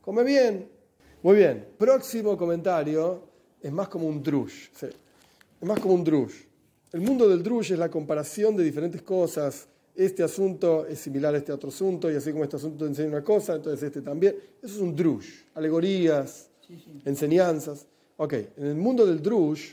Come 0.00 0.22
bien. 0.22 0.68
Muy 1.22 1.36
bien. 1.36 1.66
Próximo 1.76 2.36
comentario 2.36 3.24
es 3.60 3.72
más 3.72 3.88
como 3.88 4.06
un 4.06 4.22
drush. 4.22 4.68
Es 4.80 5.66
más 5.66 5.80
como 5.80 5.94
un 5.94 6.04
drush. 6.04 6.34
El 6.92 7.00
mundo 7.00 7.28
del 7.28 7.42
drush 7.42 7.72
es 7.72 7.78
la 7.78 7.90
comparación 7.90 8.56
de 8.56 8.64
diferentes 8.64 9.02
cosas. 9.02 9.66
Este 9.94 10.22
asunto 10.22 10.86
es 10.86 10.98
similar 11.00 11.34
a 11.34 11.38
este 11.38 11.52
otro 11.52 11.68
asunto, 11.70 12.10
y 12.10 12.14
así 12.14 12.30
como 12.30 12.44
este 12.44 12.56
asunto 12.56 12.86
enseña 12.86 13.08
una 13.08 13.24
cosa, 13.24 13.56
entonces 13.56 13.82
este 13.82 14.00
también. 14.00 14.36
Eso 14.62 14.76
es 14.76 14.80
un 14.80 14.94
drush. 14.94 15.42
Alegorías, 15.54 16.48
enseñanzas. 17.04 17.86
Ok, 18.16 18.32
en 18.32 18.66
el 18.66 18.74
mundo 18.76 19.04
del 19.04 19.20
drush, 19.20 19.72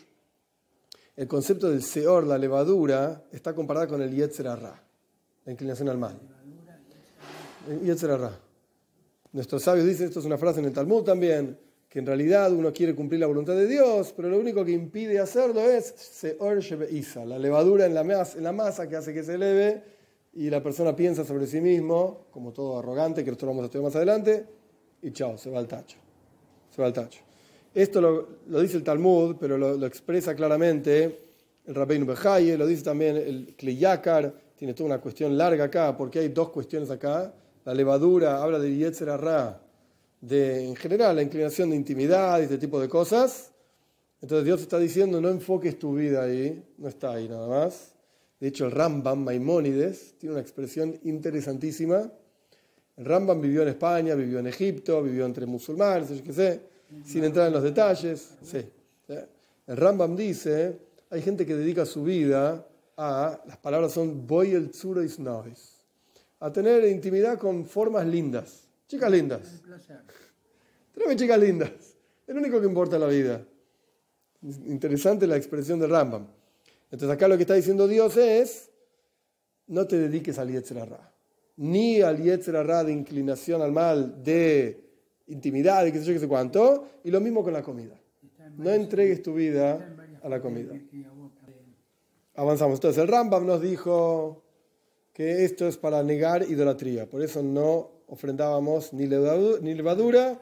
el 1.15 1.27
concepto 1.27 1.69
del 1.69 1.83
seor, 1.83 2.25
la 2.25 2.37
levadura, 2.37 3.23
está 3.31 3.53
comparada 3.53 3.87
con 3.87 4.01
el 4.01 4.13
yetzer 4.13 4.45
la 4.45 4.81
inclinación 5.51 5.89
al 5.89 5.97
mal. 5.97 6.19
Yetzer 7.83 8.19
Nuestros 9.31 9.63
sabios 9.63 9.85
dicen, 9.85 10.07
esto 10.07 10.19
es 10.19 10.25
una 10.25 10.37
frase 10.37 10.59
en 10.59 10.65
el 10.65 10.73
Talmud 10.73 11.03
también, 11.03 11.57
que 11.95 11.99
en 11.99 12.05
realidad 12.07 12.51
uno 12.51 12.73
quiere 12.73 12.93
cumplir 12.93 13.21
la 13.21 13.27
voluntad 13.27 13.55
de 13.55 13.67
Dios, 13.67 14.13
pero 14.17 14.27
lo 14.27 14.37
único 14.37 14.65
que 14.65 14.73
impide 14.73 15.17
hacerlo 15.17 15.61
es 15.61 15.93
Seor 15.95 16.59
Isa, 16.91 17.23
la 17.23 17.39
levadura 17.39 17.85
en 17.85 17.93
la, 17.93 18.03
masa, 18.51 18.89
que 18.89 18.97
hace 18.97 19.13
que 19.13 19.23
se 19.23 19.35
eleve 19.35 19.81
y 20.33 20.49
la 20.49 20.61
persona 20.61 20.93
piensa 20.93 21.23
sobre 21.23 21.47
sí 21.47 21.61
mismo, 21.61 22.25
como 22.31 22.51
todo 22.51 22.79
arrogante, 22.79 23.23
que 23.23 23.31
nosotros 23.31 23.51
vamos 23.51 23.63
a 23.63 23.65
estudiar 23.67 23.85
más 23.85 23.95
adelante, 23.95 24.45
y 25.03 25.11
chao, 25.11 25.37
se 25.37 25.49
va 25.49 25.59
al 25.59 25.69
tacho. 25.69 25.97
Se 26.69 26.81
va 26.81 26.87
al 26.87 26.93
tacho. 26.93 27.21
Esto 27.73 28.01
lo, 28.01 28.59
dice 28.59 28.75
el 28.75 28.83
Talmud, 28.83 29.37
pero 29.39 29.57
lo, 29.57 29.85
expresa 29.85 30.35
claramente 30.35 31.29
el 31.65 31.75
Rabbeinu 31.75 32.05
Bejaye, 32.05 32.57
lo 32.57 32.67
dice 32.67 32.83
también 32.83 33.15
el 33.15 33.55
Kleyakar, 33.57 34.35
tiene 34.57 34.73
toda 34.73 34.87
una 34.87 34.99
cuestión 34.99 35.37
larga 35.37 35.63
acá, 35.63 35.95
porque 35.95 36.19
hay 36.19 36.27
dos 36.27 36.49
cuestiones 36.49 36.89
acá. 36.89 37.33
La 37.63 37.73
levadura 37.73 38.43
habla 38.43 38.59
de 38.59 38.75
Yetzer 38.75 39.07
Ra, 39.07 39.61
de 40.21 40.65
en 40.65 40.75
general 40.75 41.15
la 41.15 41.21
inclinación 41.21 41.69
de 41.69 41.75
intimidad 41.75 42.39
y 42.39 42.43
este 42.43 42.57
tipo 42.57 42.79
de 42.79 42.89
cosas. 42.89 43.51
Entonces 44.21 44.45
Dios 44.45 44.61
está 44.61 44.79
diciendo, 44.79 45.21
no 45.21 45.29
enfoques 45.29 45.77
tu 45.77 45.95
vida 45.95 46.23
ahí, 46.23 46.63
no 46.77 46.87
está 46.87 47.13
ahí 47.13 47.29
nada 47.29 47.47
más. 47.47 47.93
De 48.39 48.47
hecho, 48.47 48.65
el 48.65 48.71
Rambam 48.71 49.23
Maimónides 49.23 50.15
tiene 50.17 50.33
una 50.33 50.41
expresión 50.41 50.99
interesantísima. 51.03 52.11
El 52.97 53.05
Rambam 53.05 53.39
vivió 53.41 53.61
en 53.61 53.69
España, 53.69 54.15
vivió 54.15 54.39
en 54.39 54.47
Egipto, 54.47 55.01
vivió 55.03 55.25
entre 55.25 55.45
musulmanes, 55.45 56.09
yo 56.09 56.23
qué 56.23 56.33
sé, 56.33 56.61
sin 57.05 57.23
entrar 57.23 57.47
en 57.47 57.53
los 57.53 57.63
detalles. 57.63 58.35
Sí. 58.43 58.65
El 59.67 59.77
Rambam 59.77 60.15
dice, 60.15 60.79
hay 61.09 61.21
gente 61.21 61.45
que 61.45 61.55
dedica 61.55 61.85
su 61.85 62.03
vida 62.03 62.67
a, 62.97 63.41
las 63.45 63.57
palabras 63.57 63.91
son 63.91 64.25
boy 64.25 64.51
el 64.51 64.71
is 65.03 65.19
noise, 65.19 65.83
a 66.39 66.51
tener 66.51 66.85
intimidad 66.85 67.37
con 67.37 67.65
formas 67.65 68.05
lindas, 68.05 68.64
chicas 68.87 69.11
lindas. 69.11 69.61
Tráeme 70.93 71.15
chicas 71.15 71.39
lindas, 71.39 71.71
es 72.25 72.33
lo 72.33 72.39
único 72.39 72.59
que 72.59 72.67
importa 72.67 72.95
en 72.95 73.01
la 73.01 73.07
vida. 73.07 73.45
Interesante 74.41 75.27
la 75.27 75.37
expresión 75.37 75.79
del 75.79 75.89
Rambam. 75.89 76.27
Entonces 76.91 77.09
acá 77.09 77.27
lo 77.27 77.35
que 77.35 77.43
está 77.43 77.55
diciendo 77.55 77.87
Dios 77.87 78.15
es, 78.15 78.69
no 79.67 79.87
te 79.87 79.97
dediques 79.97 80.37
al 80.37 80.51
Yetzirah, 80.51 81.11
ni 81.57 82.01
al 82.01 82.21
Yetzirah 82.21 82.83
de 82.83 82.93
inclinación 82.93 83.61
al 83.61 83.71
mal, 83.71 84.23
de 84.23 84.85
intimidad 85.27 85.85
y 85.85 85.91
qué 85.91 85.99
sé 85.99 86.05
yo, 86.05 86.13
qué 86.13 86.19
sé 86.19 86.27
cuánto, 86.27 86.87
y 87.03 87.11
lo 87.11 87.19
mismo 87.19 87.43
con 87.43 87.53
la 87.53 87.63
comida. 87.63 87.99
No 88.57 88.69
entregues 88.71 89.21
tu 89.21 89.33
vida 89.33 89.95
a 90.21 90.29
la 90.29 90.39
comida. 90.39 90.73
Avanzamos. 92.35 92.77
Entonces 92.77 93.01
el 93.01 93.07
Rambam 93.07 93.45
nos 93.45 93.61
dijo 93.61 94.43
que 95.11 95.43
esto 95.43 95.67
es 95.67 95.77
para 95.77 96.03
negar 96.03 96.43
idolatría, 96.43 97.09
por 97.09 97.21
eso 97.21 97.41
no 97.41 97.94
ofrendábamos 98.07 98.93
ni 98.93 99.05
levadura 99.07 100.39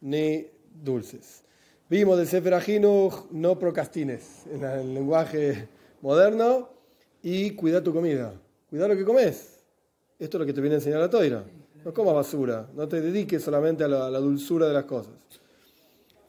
ni 0.00 0.46
dulces. 0.82 1.42
Vimos 1.88 2.16
del 2.16 2.26
Sefer 2.26 2.54
Ajinuch, 2.54 3.30
no 3.32 3.58
procrastines 3.58 4.46
en 4.50 4.64
el 4.64 4.94
lenguaje 4.94 5.68
moderno 6.00 6.70
y 7.22 7.50
cuida 7.50 7.82
tu 7.82 7.92
comida. 7.92 8.32
Cuida 8.70 8.88
lo 8.88 8.96
que 8.96 9.04
comes. 9.04 9.58
Esto 10.18 10.36
es 10.36 10.40
lo 10.40 10.46
que 10.46 10.52
te 10.52 10.60
viene 10.60 10.76
a 10.76 10.78
enseñar 10.78 11.00
la 11.00 11.10
toira. 11.10 11.44
No 11.84 11.92
comas 11.92 12.14
basura, 12.14 12.68
no 12.74 12.88
te 12.88 13.00
dediques 13.00 13.42
solamente 13.42 13.84
a 13.84 13.88
la, 13.88 14.18
dulzura 14.20 14.68
de 14.68 14.72
las 14.72 14.84
cosas. 14.84 15.12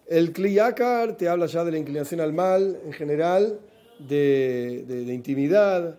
El 0.07 0.33
Kliyakar 0.33 1.15
te 1.15 1.29
habla 1.29 1.45
ya 1.45 1.63
de 1.63 1.71
la 1.71 1.77
inclinación 1.77 2.19
al 2.19 2.33
mal 2.33 2.79
en 2.85 2.91
general, 2.91 3.59
de, 3.99 4.83
de, 4.85 5.13
intimidad. 5.13 5.97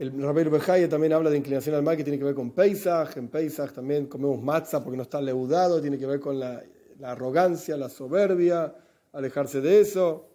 El 0.00 0.18
Rabbeinu 0.18 0.50
Bejaye 0.50 0.88
también 0.88 1.12
habla 1.12 1.28
de 1.28 1.36
inclinación 1.36 1.74
al 1.74 1.82
mal 1.82 1.94
que 1.94 2.02
tiene 2.02 2.18
que 2.18 2.24
ver 2.24 2.34
con 2.34 2.52
Pesach. 2.52 3.18
En 3.18 3.28
Pesach 3.28 3.74
también 3.74 4.06
comemos 4.06 4.40
matzah 4.40 4.82
porque 4.82 4.96
no 4.96 5.02
está 5.02 5.20
leudado, 5.20 5.78
tiene 5.78 5.98
que 5.98 6.06
ver 6.06 6.18
con 6.18 6.40
la, 6.40 6.64
la 6.98 7.12
arrogancia, 7.12 7.76
la 7.76 7.90
soberbia, 7.90 8.74
alejarse 9.12 9.60
de 9.60 9.82
eso. 9.82 10.26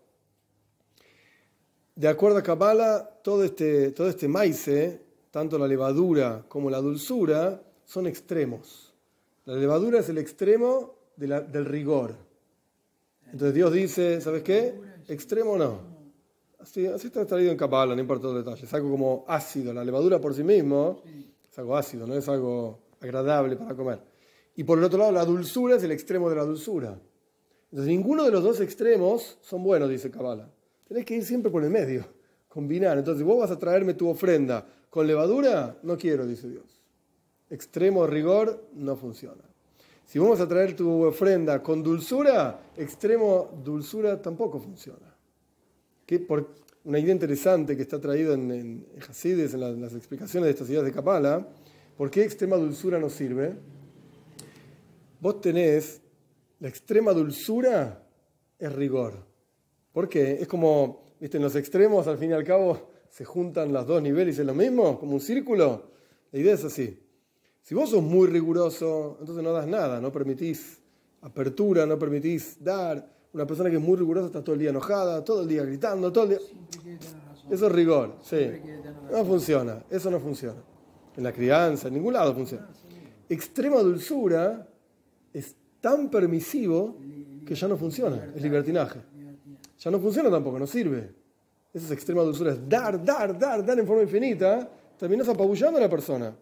De 1.96 2.08
acuerdo 2.08 2.38
a 2.38 2.44
Kabbalah, 2.44 3.10
todo 3.24 3.44
este, 3.44 3.90
todo 3.90 4.08
este 4.08 4.28
maíz, 4.28 4.70
tanto 5.32 5.58
la 5.58 5.68
levadura 5.68 6.46
como 6.48 6.70
la 6.70 6.78
dulzura, 6.78 7.64
son 7.86 8.06
extremos. 8.06 8.94
La 9.46 9.56
levadura 9.56 10.00
es 10.00 10.10
el 10.10 10.20
extremo 10.20 10.94
del 11.16 11.66
rigor. 11.66 12.14
Entonces 13.26 13.56
Dios 13.56 13.74
dice, 13.74 14.22
¿sabes 14.22 14.44
qué? 14.44 14.80
Extremo 15.08 15.58
no. 15.58 15.95
Así, 16.66 16.88
así 16.88 17.06
está 17.06 17.24
traído 17.28 17.52
en 17.52 17.58
Kabbalah, 17.58 17.94
no 17.94 18.02
importa 18.02 18.26
los 18.26 18.38
detalles. 18.38 18.64
Es 18.64 18.74
algo 18.74 18.90
como 18.90 19.24
ácido. 19.28 19.72
La 19.72 19.84
levadura 19.84 20.20
por 20.20 20.34
sí 20.34 20.44
mismo 20.44 21.00
es 21.48 21.60
algo 21.60 21.78
ácido, 21.78 22.08
no 22.08 22.16
es 22.16 22.28
algo 22.28 22.80
agradable 23.00 23.56
para 23.56 23.76
comer. 23.76 24.00
Y 24.56 24.64
por 24.64 24.80
el 24.80 24.84
otro 24.84 24.98
lado, 24.98 25.12
la 25.12 25.24
dulzura 25.26 25.76
es 25.76 25.84
el 25.84 25.92
extremo 25.92 26.28
de 26.28 26.38
la 26.38 26.44
dulzura. 26.44 27.00
Entonces, 27.70 27.88
ninguno 27.88 28.24
de 28.24 28.32
los 28.32 28.44
dos 28.44 28.62
extremos 28.62 29.38
son 29.42 29.62
buenos, 29.62 29.92
dice 29.92 30.10
Kabbalah. 30.10 30.50
Tenés 30.88 31.06
que 31.06 31.18
ir 31.18 31.24
siempre 31.24 31.52
por 31.52 31.64
el 31.64 31.70
medio, 31.70 32.04
combinar. 32.50 32.98
Entonces, 32.98 33.24
vos 33.24 33.38
vas 33.38 33.52
a 33.52 33.60
traerme 33.60 33.94
tu 33.94 34.10
ofrenda 34.10 34.66
con 34.90 35.06
levadura, 35.06 35.78
no 35.84 35.96
quiero, 36.00 36.26
dice 36.26 36.50
Dios. 36.50 36.82
Extremo 37.48 38.08
rigor 38.08 38.70
no 38.74 38.96
funciona. 38.96 39.44
Si 40.04 40.18
vamos 40.18 40.40
a 40.40 40.48
traer 40.48 40.76
tu 40.76 41.04
ofrenda 41.04 41.62
con 41.62 41.84
dulzura, 41.84 42.72
extremo 42.76 43.52
dulzura 43.64 44.20
tampoco 44.20 44.60
funciona. 44.60 45.15
Por 46.28 46.54
una 46.84 47.00
idea 47.00 47.14
interesante 47.14 47.76
que 47.76 47.82
está 47.82 48.00
traído 48.00 48.34
en, 48.34 48.52
en, 48.52 48.86
en, 48.94 49.82
las, 49.82 49.94
explicaciones 49.94 50.46
de 50.46 50.52
estas 50.52 50.70
ideas 50.70 50.86
de 50.86 50.92
Kabbalah, 50.92 51.48
¿por 51.98 52.12
qué 52.12 52.24
extrema 52.24 52.58
dulzura 52.58 53.00
no 53.00 53.10
sirve? 53.10 53.56
vos 55.26 55.42
tenés 55.42 56.02
la 56.60 56.70
extrema 56.70 57.12
dulzura 57.14 58.08
es 58.60 58.72
rigor. 58.74 59.26
¿Por 59.92 60.08
qué? 60.08 60.34
Es 60.34 60.48
como, 60.48 61.16
viste, 61.20 61.38
en 61.38 61.44
los 61.44 61.56
extremos 61.56 62.06
al 62.06 62.20
fin 62.20 62.30
y 62.30 62.34
al 62.34 62.44
cabo 62.44 62.92
se 63.10 63.26
juntan 63.26 63.74
los 63.74 63.88
dos 63.88 64.02
niveles 64.04 64.38
y 64.38 64.42
es 64.42 64.46
lo 64.46 64.54
mismo, 64.54 65.00
como 65.00 65.14
un 65.14 65.22
círculo. 65.22 65.92
La 66.32 66.40
idea 66.40 66.54
es 66.54 66.64
así. 66.64 67.00
Si 67.64 67.74
vos 67.74 67.90
sos 67.90 68.04
muy 68.04 68.28
riguroso, 68.28 69.18
entonces 69.20 69.44
no 69.44 69.52
das 69.52 69.66
nada, 69.66 70.00
no 70.00 70.12
permitís 70.12 70.80
apertura, 71.22 71.88
no 71.88 71.98
permitís 71.98 72.64
dar. 72.64 73.15
Una 73.36 73.46
persona 73.46 73.70
que 73.70 73.76
es 73.76 73.82
muy 73.82 73.98
rigurosa 73.98 74.28
está 74.28 74.42
todo 74.42 74.54
el 74.54 74.62
día 74.62 74.70
enojada, 74.70 75.22
todo 75.22 75.42
el 75.42 75.50
día 75.50 75.62
gritando, 75.64 76.10
todo 76.10 76.24
el 76.24 76.30
día... 76.30 76.40
Eso 77.52 77.68
es 77.68 77.72
rigor, 77.74 78.16
sí. 78.22 78.50
No 79.12 79.26
funciona, 79.26 79.84
eso 79.90 80.10
no 80.10 80.22
funciona. 80.22 80.64
En 81.18 81.24
la 81.24 81.34
crianza, 81.34 81.90
en 81.90 81.96
ningún 81.96 82.14
lado 82.14 82.34
funciona. 82.34 82.70
Extrema 83.28 83.82
dulzura 83.82 84.66
es 85.34 85.54
tan 85.82 86.10
permisivo 86.10 86.96
que 87.46 87.56
ya 87.56 87.68
no 87.68 87.76
funciona, 87.76 88.32
es 88.34 88.42
libertinaje. 88.42 89.02
Ya 89.80 89.92
no 89.92 90.00
funciona 90.00 90.32
tampoco, 90.32 90.58
no 90.58 90.66
sirve. 90.66 91.14
Esa 91.74 91.88
es 91.88 91.92
extrema 91.92 92.22
dulzura, 92.22 92.54
es 92.54 92.70
dar, 92.70 93.04
dar, 93.04 93.38
dar, 93.38 93.66
dar 93.66 93.78
en 93.78 93.86
forma 93.86 94.04
infinita, 94.04 94.66
terminas 94.98 95.28
apabullando 95.28 95.78
a 95.78 95.82
la 95.82 95.90
persona. 95.90 96.34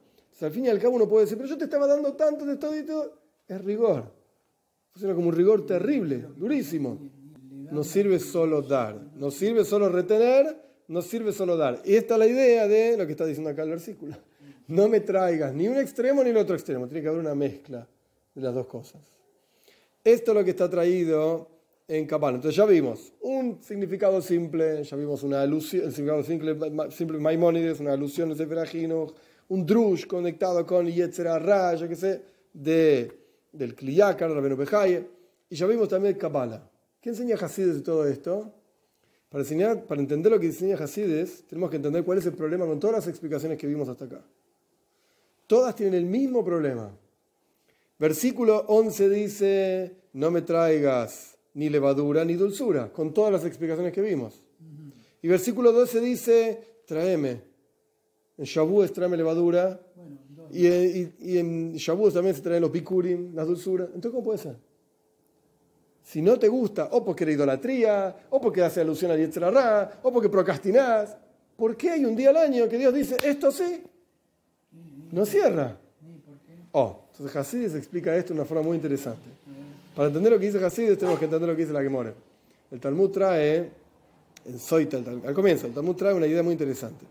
al 0.41 0.51
fin 0.51 0.67
y 0.67 0.69
al 0.69 0.77
cabo 0.79 0.97
uno 0.97 1.07
puede 1.07 1.25
decir, 1.25 1.39
pero 1.39 1.49
yo 1.49 1.57
te 1.57 1.63
estaba 1.63 1.87
dando 1.87 2.13
tanto 2.13 2.45
de 2.45 2.55
todo 2.57 2.77
y 2.77 2.83
todo. 2.83 3.17
Es 3.47 3.65
rigor. 3.65 4.22
Funciona 4.93 5.15
como 5.15 5.29
un 5.29 5.35
rigor 5.35 5.65
terrible, 5.65 6.23
durísimo. 6.37 6.99
No 7.71 7.83
sirve 7.83 8.19
solo 8.19 8.61
dar, 8.61 8.95
no 9.15 9.31
sirve 9.31 9.65
solo 9.65 9.89
retener, 9.89 10.55
no 10.87 11.01
sirve 11.01 11.33
solo 11.33 11.57
dar. 11.57 11.81
Y 11.83 11.95
esta 11.95 12.13
es 12.13 12.19
la 12.19 12.27
idea 12.27 12.67
de 12.67 12.95
lo 12.95 13.07
que 13.07 13.13
está 13.13 13.25
diciendo 13.25 13.49
acá 13.49 13.63
el 13.63 13.69
versículo. 13.69 14.15
No 14.65 14.87
me 14.87 15.01
traigas 15.01 15.53
ni 15.53 15.67
un 15.67 15.77
extremo 15.77 16.23
ni 16.23 16.29
el 16.29 16.37
otro 16.37 16.55
extremo, 16.55 16.87
tiene 16.87 17.01
que 17.01 17.09
haber 17.09 17.19
una 17.19 17.35
mezcla 17.35 17.85
de 18.33 18.41
las 18.41 18.53
dos 18.55 18.65
cosas. 18.65 19.01
Esto 20.01 20.31
es 20.31 20.37
lo 20.37 20.43
que 20.45 20.51
está 20.51 20.69
traído 20.69 21.49
en 21.85 22.05
Kabbalah. 22.05 22.35
Entonces 22.35 22.55
ya 22.55 22.65
vimos 22.65 23.11
un 23.19 23.61
significado 23.61 24.21
simple, 24.21 24.81
ya 24.85 24.95
vimos 24.95 25.21
una 25.23 25.41
alusión, 25.41 25.83
el 25.83 25.91
significado 25.91 26.23
simple, 26.23 26.57
simple 26.91 27.19
Maimónides, 27.19 27.81
una 27.81 27.91
alusión 27.91 28.29
de 28.29 28.35
Sefer 28.35 28.57
un 29.49 29.65
drush 29.65 30.07
conectado 30.07 30.65
con 30.65 30.87
Yetzera 30.87 31.37
Ra, 31.39 31.75
yo 31.75 31.89
qué 31.89 31.95
sé, 31.97 32.21
de, 32.53 33.22
del 33.53 33.75
Kliyakar, 33.75 34.29
Rabenu 34.29 34.57
Bejaye, 34.57 35.07
y 35.49 35.55
ya 35.55 35.65
vimos 35.67 35.87
también 35.87 36.17
Kabbalah. 36.17 36.69
¿Qué 36.99 37.09
enseña 37.09 37.35
Hasides 37.35 37.75
de 37.75 37.81
todo 37.81 38.05
esto? 38.07 38.51
Para 39.29 39.43
entender 40.01 40.31
lo 40.31 40.39
que 40.39 40.47
enseña 40.47 40.75
Hasides, 40.75 41.45
tenemos 41.47 41.69
que 41.69 41.77
entender 41.77 42.03
cuál 42.03 42.17
es 42.17 42.25
el 42.25 42.33
problema 42.33 42.65
con 42.65 42.79
todas 42.79 42.97
las 42.97 43.07
explicaciones 43.07 43.57
que 43.57 43.67
vimos 43.67 43.87
hasta 43.87 44.05
acá. 44.05 44.21
Todas 45.47 45.75
tienen 45.75 45.93
el 45.95 46.05
mismo 46.05 46.43
problema. 46.43 46.91
Versículo 47.99 48.65
11 48.67 49.09
dice, 49.09 49.95
no 50.13 50.31
me 50.31 50.41
traigas 50.41 51.37
ni 51.53 51.69
levadura 51.69 52.25
ni 52.25 52.33
dulzura, 52.33 52.91
con 52.91 53.13
todas 53.13 53.31
las 53.31 53.45
explicaciones 53.45 53.93
que 53.93 54.01
vimos. 54.01 54.43
Y 55.21 55.27
versículo 55.27 55.71
12 55.71 55.99
dice, 56.01 56.63
tráeme. 56.85 57.52
En 58.37 58.45
Shavuos 58.45 58.91
tráeme 58.91 59.17
levadura. 59.17 59.79
y, 60.51 61.37
en 61.37 61.73
Shavuos 61.75 62.13
también 62.13 62.35
se 62.35 62.41
traen 62.41 62.61
los 62.61 62.71
bikurim, 62.71 63.33
las 63.35 63.47
dulzuras. 63.47 63.87
Entonces, 63.87 64.11
¿cómo 64.11 64.23
puede 64.23 64.39
ser? 64.39 64.55
Si 66.03 66.21
no 66.21 66.37
te 66.37 66.49
gusta, 66.49 66.89
o 66.91 67.03
porque 67.03 67.23
era 67.23 67.31
idolatría, 67.31 68.15
o 68.29 68.41
porque 68.41 68.61
hace 68.61 68.81
alusión 68.81 69.11
a 69.11 69.15
Yetzirah, 69.15 69.99
o 70.03 70.11
porque 70.11 70.29
procrastinás, 70.29 71.15
¿por 71.55 71.77
qué 71.77 71.91
hay 71.91 72.05
un 72.05 72.15
día 72.15 72.29
al 72.29 72.37
año 72.37 72.67
que 72.67 72.77
Dios 72.77 72.93
dice, 72.93 73.17
esto 73.23 73.51
sí? 73.51 73.83
No 75.11 75.25
cierra. 75.25 75.77
Oh, 76.73 77.03
entonces 77.11 77.35
Hasidis 77.35 77.75
explica 77.75 78.15
esto 78.15 78.33
de 78.33 78.39
una 78.39 78.45
forma 78.45 78.63
muy 78.63 78.75
interesante. 78.75 79.21
Para 79.95 80.07
entender 80.07 80.31
lo 80.33 80.39
que 80.39 80.47
dice 80.47 80.63
Hasidis 80.63 80.97
tenemos 80.97 81.19
que 81.19 81.25
entender 81.25 81.47
lo 81.47 81.55
que 81.55 81.61
dice 81.61 81.73
la 81.73 81.83
Gemora. 81.83 82.13
El 82.71 82.79
Talmud 82.79 83.11
trae, 83.11 83.69
en 84.45 84.59
Soita, 84.59 84.97
al 84.97 85.33
comienzo, 85.33 85.67
el 85.67 85.73
Talmud 85.73 85.95
trae 85.95 86.13
una 86.13 86.27
idea 86.27 86.43
muy 86.43 86.53
interesante. 86.53 87.05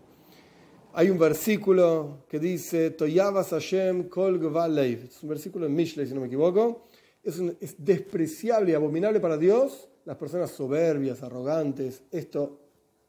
Hay 0.95 1.09
un 1.09 1.17
versículo 1.17 2.19
que 2.29 2.37
dice, 2.37 2.91
Toyavas 2.91 3.49
Hashem 3.49 4.09
kol 4.09 4.39
leiv. 4.69 5.05
Es 5.05 5.23
un 5.23 5.29
versículo 5.29 5.65
en 5.65 5.73
Mishlei, 5.73 6.05
si 6.05 6.13
no 6.13 6.21
me 6.21 6.27
equivoco. 6.27 6.83
Es, 7.23 7.39
es 7.59 7.83
despreciable 7.83 8.71
y 8.71 8.75
abominable 8.75 9.19
para 9.19 9.35
Dios 9.35 9.89
las 10.05 10.17
personas 10.17 10.51
soberbias, 10.51 11.23
arrogantes. 11.23 12.03
Esto 12.11 12.59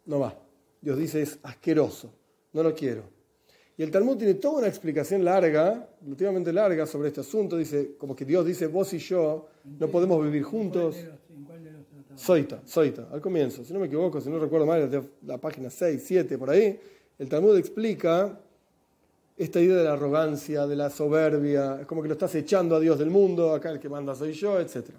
no 0.07 0.19
va. 0.19 0.35
Dios 0.81 0.97
dice, 0.97 1.21
es 1.21 1.39
asqueroso. 1.43 2.11
No 2.55 2.63
lo 2.63 2.75
quiero. 2.75 3.03
Y 3.77 3.83
el 3.83 3.91
Talmud 3.91 4.17
tiene 4.17 4.35
toda 4.35 4.61
una 4.61 4.69
explicación 4.69 5.23
larga, 5.23 5.87
relativamente 6.01 6.55
larga, 6.55 6.87
sobre 6.87 7.09
este 7.09 7.21
asunto. 7.21 7.55
Dice, 7.55 7.97
como 7.99 8.17
que 8.17 8.25
Dios 8.25 8.47
dice, 8.47 8.67
vos 8.67 8.95
y 8.95 8.99
yo 8.99 9.49
no 9.79 9.89
podemos 9.89 10.25
vivir 10.25 10.43
juntos. 10.45 10.97
Soita, 12.17 12.63
Soita, 12.65 13.09
al 13.11 13.21
comienzo, 13.21 13.65
si 13.65 13.73
no 13.73 13.81
me 13.81 13.87
equivoco, 13.87 14.21
si 14.21 14.31
no 14.31 14.39
recuerdo 14.39 14.67
mal, 14.67 14.89
la 15.27 15.39
página 15.39 15.69
6, 15.69 16.01
7, 16.07 16.39
por 16.39 16.49
ahí, 16.49 16.79
el 17.19 17.29
Talmud 17.29 17.57
explica 17.57 18.41
esta 19.37 19.61
idea 19.61 19.77
de 19.77 19.85
la 19.85 19.93
arrogancia, 19.95 20.67
de 20.67 20.77
la 20.77 20.91
soberbia, 20.91 21.81
es 21.81 21.87
como 21.87 22.03
que 22.03 22.09
lo 22.09 22.15
estás 22.15 22.35
echando 22.35 22.77
a 22.77 22.81
Dios 22.81 22.99
del 22.99 23.11
mundo, 23.11 23.53
acá 23.53 23.71
el 23.71 23.81
que 23.81 23.89
manda 23.89 24.15
soy 24.15 24.33
yo, 24.33 24.61
etc. 24.61 24.91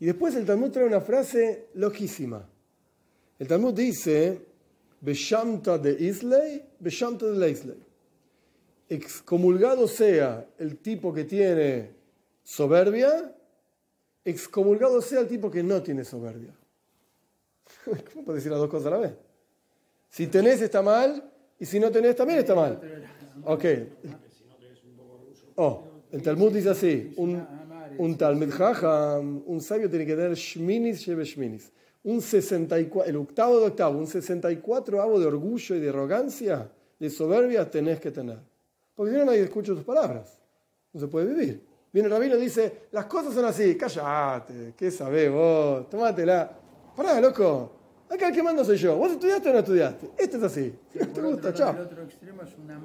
Y 0.00 0.06
después 0.06 0.34
el 0.34 0.44
Talmud 0.44 0.70
trae 0.70 0.86
una 0.86 1.00
frase 1.00 1.68
loquísima. 1.74 2.48
El 3.38 3.46
Talmud 3.46 3.72
dice, 3.72 4.46
Beshamta 5.00 5.78
de 5.78 5.92
Islay, 5.92 6.64
Beshamta 6.78 7.26
de 7.26 7.38
Leisley. 7.38 7.82
Excomulgado 8.88 9.86
sea 9.86 10.46
el 10.58 10.78
tipo 10.78 11.14
que 11.14 11.24
tiene 11.24 11.90
soberbia, 12.42 13.32
excomulgado 14.24 15.00
sea 15.00 15.20
el 15.20 15.28
tipo 15.28 15.50
que 15.50 15.62
no 15.62 15.80
tiene 15.80 16.04
soberbia. 16.04 16.52
¿Cómo 17.84 18.24
puedes 18.24 18.42
decir 18.42 18.50
las 18.50 18.60
dos 18.60 18.68
cosas 18.68 18.88
a 18.88 18.90
la 18.90 18.98
vez? 18.98 19.12
Si 20.08 20.26
tenés 20.26 20.60
está 20.60 20.82
mal 20.82 21.29
y 21.60 21.66
si 21.66 21.78
no 21.78 21.90
tenés 21.90 22.16
también 22.16 22.40
está 22.40 22.54
mal. 22.54 22.80
Ok. 23.44 23.64
Oh, 25.56 25.82
el 26.10 26.22
Talmud 26.22 26.52
dice 26.52 26.70
así, 26.70 27.12
un, 27.18 27.46
un 27.98 28.16
Talmud 28.16 28.50
Jajam, 28.50 29.42
un 29.46 29.60
sabio 29.60 29.90
tiene 29.90 30.06
que 30.06 30.16
tener 30.16 30.34
Shminis 30.34 31.00
Shebe 31.00 31.24
Shminis. 31.24 31.70
Un 32.02 32.22
64, 32.22 33.10
el 33.10 33.16
octavo 33.16 33.60
de 33.60 33.66
octavo, 33.66 33.98
un 33.98 34.06
64 34.06 35.02
avo 35.02 35.20
de 35.20 35.26
orgullo 35.26 35.76
y 35.76 35.80
de 35.80 35.90
arrogancia, 35.90 36.70
de 36.98 37.10
soberbia 37.10 37.70
tenés 37.70 38.00
que 38.00 38.10
tener. 38.10 38.38
Porque 38.94 39.12
si 39.12 39.18
no 39.18 39.26
nadie 39.26 39.42
escucha 39.42 39.74
tus 39.74 39.84
palabras. 39.84 40.40
No 40.94 41.00
se 41.00 41.08
puede 41.08 41.26
vivir. 41.26 41.62
Viene 41.92 42.06
el 42.06 42.12
rabino 42.12 42.36
y 42.36 42.40
dice, 42.40 42.84
las 42.92 43.04
cosas 43.04 43.34
son 43.34 43.44
así, 43.44 43.76
cállate, 43.76 44.72
¿qué 44.76 44.90
sabés 44.90 45.30
vos? 45.30 45.90
Tomátela. 45.90 46.50
Pará, 46.96 47.20
loco. 47.20 47.79
Acá 48.10 48.28
el 48.28 48.34
que 48.34 48.42
mando 48.42 48.64
soy 48.64 48.76
yo. 48.76 48.96
¿Vos 48.96 49.12
estudiaste 49.12 49.50
o 49.50 49.52
no 49.52 49.58
estudiaste? 49.60 50.10
Este 50.18 50.36
es 50.36 50.42
así. 50.42 50.74
¿Te 50.92 51.22
gusta? 51.22 51.54
Chao. 51.54 51.76
El 51.76 51.82
otro 51.82 52.02
extremo 52.02 52.42
es 52.42 52.56
una. 52.58 52.80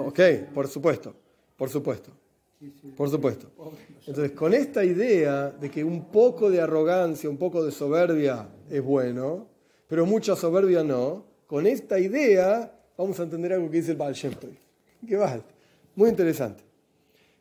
Ok, 0.00 0.20
por 0.54 0.68
supuesto. 0.68 1.14
Por 1.56 1.68
supuesto. 1.68 2.12
Por 2.96 3.10
supuesto. 3.10 3.50
Entonces, 4.06 4.30
con 4.32 4.54
esta 4.54 4.84
idea 4.84 5.50
de 5.50 5.68
que 5.68 5.82
un 5.82 6.06
poco 6.10 6.48
de 6.48 6.60
arrogancia, 6.60 7.28
un 7.28 7.36
poco 7.36 7.64
de 7.64 7.72
soberbia 7.72 8.48
es 8.70 8.82
bueno, 8.82 9.48
pero 9.88 10.06
mucha 10.06 10.36
soberbia 10.36 10.82
no, 10.84 11.26
con 11.46 11.66
esta 11.66 11.98
idea 11.98 12.72
vamos 12.96 13.18
a 13.20 13.24
entender 13.24 13.52
algo 13.52 13.68
que 13.68 13.78
dice 13.78 13.90
el 13.90 13.96
Baal 13.96 14.14
Shem 14.14 14.34
Tov. 14.34 14.50
¿Qué 15.06 15.16
va? 15.16 15.40
Muy 15.96 16.08
interesante. 16.08 16.64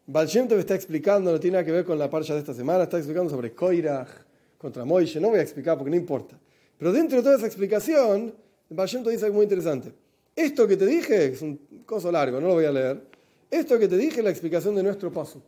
Baal 0.08 0.28
está 0.28 0.76
explicando, 0.76 1.32
no 1.32 1.40
tiene 1.40 1.56
nada 1.56 1.66
que 1.66 1.72
ver 1.72 1.86
con 1.86 1.98
la 1.98 2.10
parcha 2.10 2.34
de 2.34 2.40
esta 2.40 2.54
semana, 2.54 2.84
está 2.84 2.98
explicando 2.98 3.30
sobre 3.30 3.54
Koirach 3.54 4.10
contra 4.58 4.86
Moishe, 4.86 5.20
no 5.20 5.30
voy 5.30 5.40
a 5.40 5.42
explicar 5.42 5.78
porque 5.78 5.92
no 5.92 5.96
importa. 5.96 6.40
Pero 6.78 6.92
dentro 6.92 7.18
de 7.18 7.24
toda 7.24 7.38
esa 7.38 7.46
explicación, 7.46 8.34
Baal 8.70 8.90
dice 9.06 9.26
algo 9.26 9.38
muy 9.38 9.44
interesante. 9.44 9.94
Esto 10.36 10.68
que 10.68 10.76
te 10.76 10.86
dije, 10.86 11.28
es 11.28 11.42
un 11.42 11.60
coso 11.86 12.12
largo, 12.12 12.42
no 12.42 12.48
lo 12.48 12.54
voy 12.56 12.66
a 12.66 12.72
leer, 12.72 13.02
esto 13.50 13.80
que 13.80 13.88
te 13.88 13.98
dije 13.98 14.18
es 14.20 14.24
la 14.24 14.32
explicación 14.32 14.76
de 14.76 14.84
nuestro 14.84 15.12
pasuk. 15.12 15.44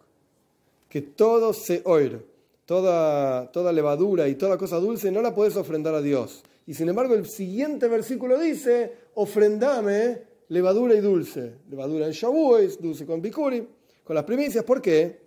Que 0.87 1.01
todo 1.01 1.53
se 1.53 1.81
oir, 1.83 2.23
toda, 2.65 3.51
toda 3.51 3.73
levadura 3.73 4.27
y 4.27 4.35
toda 4.35 4.57
cosa 4.57 4.77
dulce 4.77 5.11
no 5.11 5.21
la 5.21 5.35
puedes 5.35 5.57
ofrendar 5.57 5.93
a 5.95 6.01
Dios. 6.01 6.43
Y 6.65 6.73
sin 6.73 6.87
embargo 6.87 7.15
el 7.15 7.25
siguiente 7.25 7.87
versículo 7.87 8.39
dice, 8.39 8.93
ofrendame 9.15 10.21
levadura 10.49 10.95
y 10.95 11.01
dulce. 11.01 11.55
Levadura 11.69 12.05
en 12.05 12.13
Shavuos, 12.13 12.81
dulce 12.81 13.05
con 13.05 13.21
Bikurim 13.21 13.65
con 14.07 14.15
las 14.15 14.23
primicias. 14.23 14.63
¿Por 14.63 14.81
qué? 14.81 15.19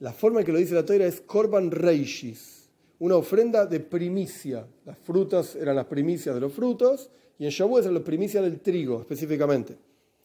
La 0.00 0.12
forma 0.12 0.40
en 0.40 0.46
que 0.46 0.52
lo 0.52 0.58
dice 0.58 0.74
la 0.74 0.84
toira 0.84 1.06
es 1.06 1.20
Korban 1.20 1.70
Reishis, 1.70 2.55
una 2.98 3.16
ofrenda 3.16 3.66
de 3.66 3.80
primicia. 3.80 4.66
Las 4.84 4.98
frutas 4.98 5.56
eran 5.56 5.76
las 5.76 5.86
primicias 5.86 6.34
de 6.34 6.40
los 6.40 6.52
frutos 6.52 7.10
y 7.38 7.44
en 7.44 7.50
Shavuot 7.50 7.82
eran 7.82 7.94
las 7.94 8.02
primicias 8.02 8.42
del 8.42 8.60
trigo 8.60 9.00
específicamente. 9.00 9.76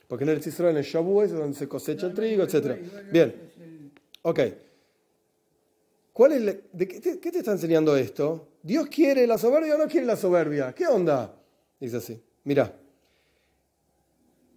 Porque 0.07 0.23
en 0.23 0.29
el 0.31 0.39
Israel, 0.39 0.71
en 0.71 0.77
el 0.77 0.84
Shavuot 0.84 1.25
es 1.25 1.31
donde 1.31 1.57
se 1.57 1.67
cosecha 1.67 2.07
el 2.07 2.13
trigo, 2.13 2.43
etc. 2.43 2.77
Bien. 3.12 3.34
Ok. 4.23 4.39
¿Cuál 6.13 6.34
es 6.34 6.57
de 6.73 6.88
qué, 6.88 6.99
te, 6.99 7.19
qué 7.19 7.31
te 7.31 7.39
está 7.39 7.53
enseñando 7.53 7.95
esto? 7.95 8.47
¿Dios 8.62 8.88
quiere 8.88 9.25
la 9.25 9.38
soberbia 9.38 9.75
o 9.75 9.77
no 9.77 9.88
quiere 9.88 10.05
la 10.05 10.17
soberbia? 10.17 10.73
¿Qué 10.73 10.86
onda? 10.86 11.34
Dice 11.79 11.97
así. 11.97 12.21
Mira, 12.43 12.75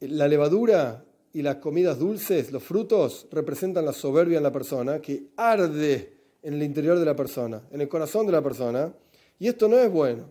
la 0.00 0.28
levadura 0.28 1.04
y 1.32 1.42
las 1.42 1.56
comidas 1.56 1.98
dulces, 1.98 2.52
los 2.52 2.62
frutos, 2.62 3.26
representan 3.30 3.84
la 3.84 3.92
soberbia 3.92 4.38
en 4.38 4.42
la 4.42 4.52
persona 4.52 5.00
que 5.00 5.30
arde 5.36 6.13
en 6.44 6.54
el 6.54 6.62
interior 6.62 6.96
de 6.98 7.04
la 7.04 7.16
persona, 7.16 7.60
en 7.72 7.80
el 7.80 7.88
corazón 7.88 8.26
de 8.26 8.32
la 8.32 8.40
persona. 8.40 8.92
Y 9.40 9.48
esto 9.48 9.66
no 9.66 9.76
es 9.76 9.90
bueno, 9.90 10.26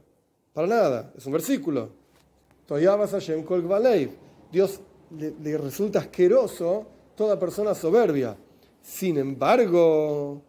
para 0.54 0.67
nada, 0.67 1.12
es 1.17 1.26
un 1.26 1.34
versículo. 1.34 1.89
Dios 4.52 4.80
le, 5.17 5.58
resulta 5.58 5.99
asqueroso 5.99 6.86
toda 7.15 7.38
persona 7.38 7.76
soberbia. 7.76 8.38
Sin 8.82 9.17
embargo, 9.17 10.41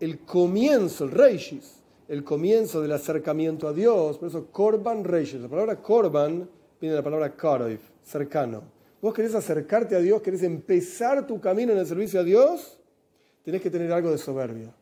el 0.00 0.18
comienzo, 0.20 1.04
el 1.04 1.12
reishis, 1.12 1.82
el 2.08 2.24
comienzo 2.24 2.80
del 2.80 2.92
acercamiento 2.92 3.68
a 3.68 3.72
Dios, 3.72 4.18
por 4.18 4.28
eso 4.28 4.48
korban 4.50 5.04
reishis, 5.04 5.40
la 5.40 5.48
palabra 5.48 5.80
korban 5.80 6.50
viene 6.80 6.94
de 6.94 7.00
la 7.00 7.04
palabra 7.04 7.36
karoif, 7.36 7.80
cercano 8.02 8.82
vos 9.02 9.12
querés 9.12 9.34
acercarte 9.34 9.96
a 9.96 9.98
Dios, 9.98 10.22
querés 10.22 10.44
empezar 10.44 11.26
tu 11.26 11.40
camino 11.40 11.72
en 11.72 11.78
el 11.78 11.86
servicio 11.86 12.20
a 12.20 12.22
Dios, 12.22 12.78
tenés 13.44 13.60
que 13.60 13.68
tener 13.68 13.92
algo 13.92 14.10
de 14.12 14.16
soberbia. 14.16 14.72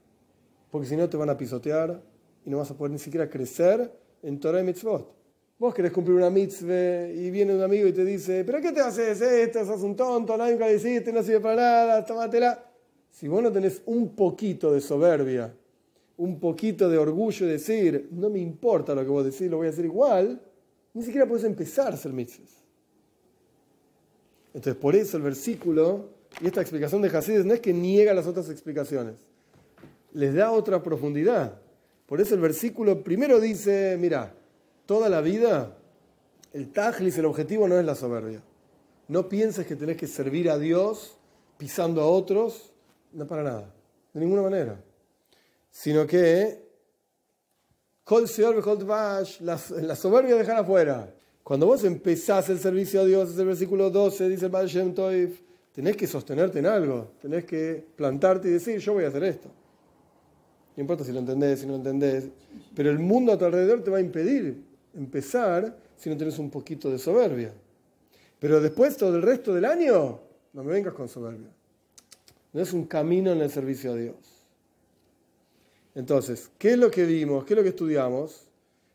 Porque 0.71 0.87
si 0.87 0.97
no 0.97 1.09
te 1.09 1.17
van 1.17 1.31
a 1.31 1.37
pisotear 1.37 2.03
y 2.45 2.51
no 2.51 2.59
vas 2.59 2.71
a 2.71 2.77
poder 2.77 2.93
ni 2.93 2.99
siquiera 2.99 3.29
crecer 3.29 3.93
en 4.23 4.39
Torah 4.39 4.61
y 4.61 4.65
Mitzvot. 4.65 5.21
Vos 5.61 5.75
querés 5.75 5.93
cumplir 5.93 6.17
una 6.17 6.31
mitzvah 6.31 7.09
y 7.09 7.31
viene 7.31 7.55
un 7.55 7.61
amigo 7.61 7.87
y 7.87 7.93
te 7.93 8.03
dice, 8.03 8.45
¿pero 8.45 8.63
qué 8.63 8.73
te 8.73 8.81
haces 8.81 9.21
esto? 9.21 9.67
Sos 9.67 9.83
un 9.83 9.95
tonto, 9.95 10.35
nadie 10.35 10.53
nunca 10.53 10.73
hiciste, 10.73 11.13
no 11.13 11.23
sirve 11.23 11.41
para 11.41 11.57
nada, 11.57 12.05
tómatela. 12.07 12.65
Si 13.11 13.29
vos 13.29 13.43
no 13.43 13.53
tenés 13.53 13.83
un 13.85 14.15
poquito 14.15 14.73
de 14.73 14.81
soberbia, 14.81 15.55
un 16.17 16.41
poquito 16.41 16.89
de 16.89 16.97
orgullo 16.97 17.45
y 17.45 17.51
decir, 17.51 18.09
no 18.11 18.31
me 18.31 18.39
importa 18.39 18.95
lo 18.95 19.03
que 19.03 19.09
vos 19.09 19.23
decís, 19.23 19.51
lo 19.51 19.59
voy 19.59 19.67
a 19.67 19.71
hacer 19.71 19.85
igual, 19.85 20.41
ni 20.95 21.03
siquiera 21.03 21.27
puedes 21.29 21.45
empezar 21.45 21.89
a 21.89 21.95
hacer 21.95 22.11
mitzvahs. 22.11 22.65
Entonces, 24.55 24.81
por 24.81 24.97
eso 24.97 25.19
el 25.19 25.23
versículo 25.23 26.09
y 26.41 26.47
esta 26.47 26.63
explicación 26.63 27.03
de 27.03 27.09
Hasidus 27.09 27.45
no 27.45 27.53
es 27.53 27.61
que 27.61 27.75
niega 27.75 28.15
las 28.15 28.27
otras 28.27 28.49
explicaciones, 28.49 29.17
les 30.13 30.35
da 30.35 30.53
otra 30.53 30.83
profundidad. 30.83 31.61
Por 32.07 32.21
eso 32.21 32.35
el 32.35 32.41
versículo 32.41 33.05
primero 33.05 33.39
dice, 33.39 33.97
mira, 33.99 34.35
toda 34.87 35.09
la 35.09 35.21
vida, 35.21 35.77
el 36.53 36.73
tajlis, 36.73 37.17
el 37.19 37.27
objetivo 37.27 37.69
no 37.69 37.79
es 37.79 37.85
la 37.85 37.95
soberbia. 37.95 38.43
No 39.09 39.29
pienses 39.29 39.67
que 39.67 39.77
tenés 39.77 39.97
que 39.97 40.07
servir 40.07 40.51
a 40.51 40.59
Dios 40.59 41.17
pisando 41.57 42.01
a 42.01 42.07
otros, 42.07 42.73
no 43.13 43.27
para 43.27 43.43
nada, 43.43 43.75
de 44.13 44.21
ninguna 44.21 44.43
manera. 44.43 44.83
Sino 45.71 46.07
que, 46.07 46.69
la, 48.09 49.97
soberbia 49.97 50.35
dejar 50.35 50.57
afuera. 50.57 51.15
Cuando 51.45 51.67
vos 51.67 51.85
empezás 51.85 52.49
el 52.49 52.59
servicio 52.59 53.03
a 53.03 53.05
Dios, 53.05 53.31
es 53.31 53.39
el 53.39 53.47
versículo 53.47 53.91
12, 53.91 54.29
dice 54.29 54.47
el 54.47 54.51
Baal 54.51 54.67
Shem 54.67 54.95
tenés 55.73 55.97
que 55.97 56.07
sostenerte 56.07 56.59
en 56.59 56.67
algo, 56.67 57.13
tenés 57.23 57.45
que 57.45 57.85
plantarte 57.95 58.49
y 58.49 58.53
decir, 58.53 58.79
yo 58.79 58.95
voy 58.95 59.05
a 59.05 59.09
hacer 59.09 59.23
esto. 59.25 59.49
No 60.77 60.81
importa 60.81 61.05
si 61.05 61.13
lo 61.13 61.19
entendés, 61.19 61.61
si 61.61 61.67
no 61.67 61.73
lo 61.73 61.79
entendés, 61.79 62.29
pero 62.75 62.91
el 62.91 62.99
mundo 62.99 63.33
a 63.33 63.39
tu 63.39 63.45
alrededor 63.45 63.83
te 63.83 63.91
va 63.91 63.99
a 63.99 64.01
impedir 64.01 64.63
empezar 64.95 65.77
si 65.97 66.09
no 66.09 66.17
tenés 66.17 66.39
un 66.39 66.51
poquito 66.51 66.91
de 66.91 66.99
soberbia. 66.99 67.53
Pero 68.39 68.61
después, 68.61 68.97
todo 68.97 69.17
el 69.17 69.23
resto 69.23 69.53
del 69.53 69.67
año, 69.67 70.21
no 70.53 70.65
me 70.65 70.73
vengas 70.73 70.95
con 70.95 71.09
soberbia. 71.09 71.49
No 72.53 72.61
es 72.61 72.73
un 72.73 72.87
camino 72.87 73.33
en 73.33 73.41
el 73.41 73.51
servicio 73.51 73.93
a 73.93 73.97
Dios. 73.97 74.17
Entonces, 75.95 76.51
¿qué 76.59 76.73
es 76.73 76.79
lo 76.79 76.91
que 76.91 77.05
vimos? 77.05 77.45
¿Qué 77.45 77.53
es 77.53 77.57
lo 77.57 77.63
que 77.63 77.71
estudiamos? 77.71 78.47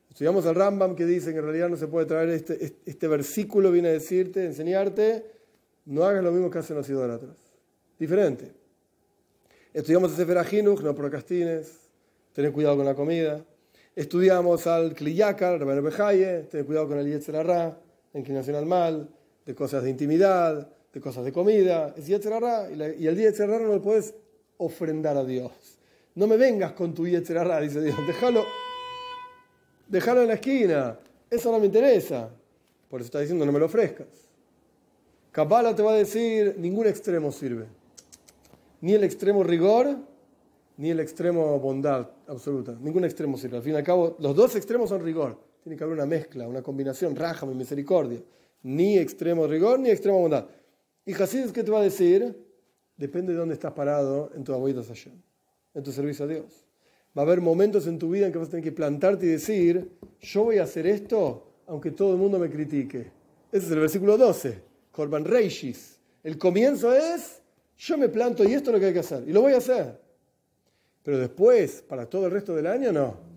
Estudiamos 0.10 0.46
al 0.46 0.56
Rambam 0.56 0.96
que 0.96 1.06
dice 1.06 1.32
que 1.32 1.40
en 1.40 1.44
realidad 1.44 1.70
no 1.70 1.78
se 1.78 1.88
puede 1.88 2.06
traer 2.06 2.30
este, 2.30 2.74
este, 2.86 3.08
versículo, 3.08 3.72
viene 3.72 3.90
a 3.90 3.92
decirte, 3.92 4.46
enseñarte, 4.46 5.26
no 5.86 6.06
hagas 6.06 6.24
lo 6.24 6.32
mismo 6.32 6.50
que 6.50 6.60
hacen 6.60 6.78
los 6.78 6.90
idólatras. 6.90 7.36
Diferente. 8.00 8.52
Estudiamos 9.76 10.12
el 10.12 10.16
Sefer 10.16 10.38
Ajinuch, 10.38 10.80
no 10.80 10.96
procrastines, 10.96 11.70
ten 12.32 12.50
cuidado 12.54 12.78
con 12.78 12.86
la 12.86 12.96
comida. 12.96 13.44
Estudiamos 13.94 14.68
al 14.68 14.94
Kliyakar, 14.94 15.60
Rabban 15.60 15.84
Bejaye, 15.84 16.44
ten 16.50 16.64
cuidado 16.64 16.88
con 16.88 16.98
el 16.98 17.06
Yetzer 17.08 17.36
Arra, 17.36 17.78
la 18.14 18.20
inclinación 18.22 18.56
al 18.56 18.66
mal, 18.66 19.10
de 19.46 19.54
cosas 19.54 19.84
de 19.84 19.90
intimidad, 19.90 20.70
de 20.94 21.02
cosas 21.02 21.26
de 21.26 21.34
comida. 21.34 21.94
Es 21.98 22.08
Yetzer 22.08 22.32
Arra, 22.32 22.70
y, 22.72 23.04
y 23.04 23.08
el 23.08 23.18
Yetzer 23.18 23.52
Arra 23.52 23.66
no 23.66 23.74
lo 23.74 23.82
puedes 23.82 24.14
ofrendar 24.56 25.18
a 25.18 25.26
Dios. 25.26 25.52
No 26.16 26.26
me 26.26 26.38
vengas 26.38 26.72
con 26.72 26.94
tu 26.94 27.06
Yetzer 27.06 27.38
Arra, 27.38 27.60
dice 27.60 27.82
Dios, 27.82 27.98
déjalo 28.08 28.46
dejarlo 29.90 30.22
en 30.22 30.30
la 30.30 30.36
esquina, 30.36 30.98
eso 31.30 31.52
no 31.52 31.60
me 31.60 31.66
interesa. 31.66 32.30
Por 32.90 33.02
eso 33.02 33.08
está 33.08 33.20
diciendo, 33.20 33.46
no 33.46 33.52
me 33.52 33.60
lo 33.60 33.66
ofrezcas. 33.66 34.08
Kabbalah 35.34 35.76
te 35.76 35.84
va 35.84 35.92
a 35.92 35.96
decir, 35.96 36.56
ningún 36.58 36.88
extremo 36.88 37.30
sirve. 37.30 37.66
Ni 38.86 38.93
el 38.93 39.04
extremo 39.04 39.41
rigor, 39.41 39.98
ni 40.78 40.91
el 40.91 41.00
extremo 41.00 41.60
bondad 41.60 42.08
absoluta. 42.28 42.78
Ningún 42.80 43.04
extremo 43.04 43.36
sirve. 43.36 43.58
Al 43.58 43.63
fin 43.63 43.74
y 43.74 43.78
al 43.78 43.84
cabo, 43.84 44.15
los 44.19 44.36
dos 44.36 44.56
extremos 44.56 44.89
son 44.89 45.04
rigor. 45.04 45.39
Tiene 45.63 45.76
que 45.76 45.84
haber 45.84 45.95
una 45.95 46.06
mezcla, 46.06 46.48
una 46.48 46.62
combinación, 46.62 47.15
rájame, 47.15 47.56
misericordia. 47.56 48.19
Ni 48.62 49.00
extremo 49.00 49.48
rigor, 49.48 49.80
ni 49.80 49.89
extremo 49.89 50.19
bondad. 50.19 50.45
Y 51.04 51.13
Hasidus, 51.13 51.52
¿qué 51.52 51.63
te 51.63 51.71
va 51.71 51.80
a 51.80 51.82
decir? 51.82 52.39
Depende 52.95 53.34
de 53.34 53.39
dónde 53.39 53.56
estás 53.56 53.74
parado 53.74 54.30
en 54.36 54.43
tu 54.43 54.54
abuelo 54.54 54.82
allá, 54.82 55.12
en 55.74 55.84
tu 55.84 55.91
servicio 55.91 56.26
a 56.26 56.28
Dios. 56.28 56.67
Va 57.17 57.24
a 57.24 57.26
haber 57.26 57.41
momentos 57.41 57.88
en 57.88 57.98
tu 57.98 58.12
vida 58.12 58.28
en 58.28 58.32
que 58.32 58.38
vas 58.38 58.50
a 58.50 58.52
tener 58.52 58.65
que 58.65 58.71
plantarte 58.71 59.26
y 59.26 59.30
decir, 59.30 59.98
yo 60.19 60.43
voy 60.43 60.60
a 60.60 60.63
hacer 60.63 60.86
esto 60.86 61.56
aunque 61.65 61.89
todo 61.89 62.12
el 62.12 62.19
mundo 62.19 62.38
me 62.38 62.52
critique. 62.52 63.00
Ese 63.52 63.65
es 63.65 63.71
el 63.71 63.80
versículo 63.80 64.15
12. 64.15 64.62
Corban 64.91 65.26
Reishis. 65.26 65.98
El 66.21 66.38
comienzo 66.38 66.93
es, 66.93 67.41
yo 67.78 67.98
me 67.98 68.10
planto 68.10 68.44
y 68.44 68.54
esto 68.54 68.70
es 68.70 68.74
lo 68.74 68.80
que 68.80 68.88
hay 68.88 68.94
que 68.94 69.00
hacer. 69.00 69.24
Y 69.28 69.34
lo 69.34 69.42
voy 69.42 69.54
a 69.54 69.58
hacer. 69.58 70.00
Pero 71.04 71.20
después, 71.20 71.84
para 71.88 72.06
todo 72.08 72.26
el 72.26 72.32
resto 72.32 72.56
del 72.56 72.68
año, 72.68 72.92
no. 72.92 73.35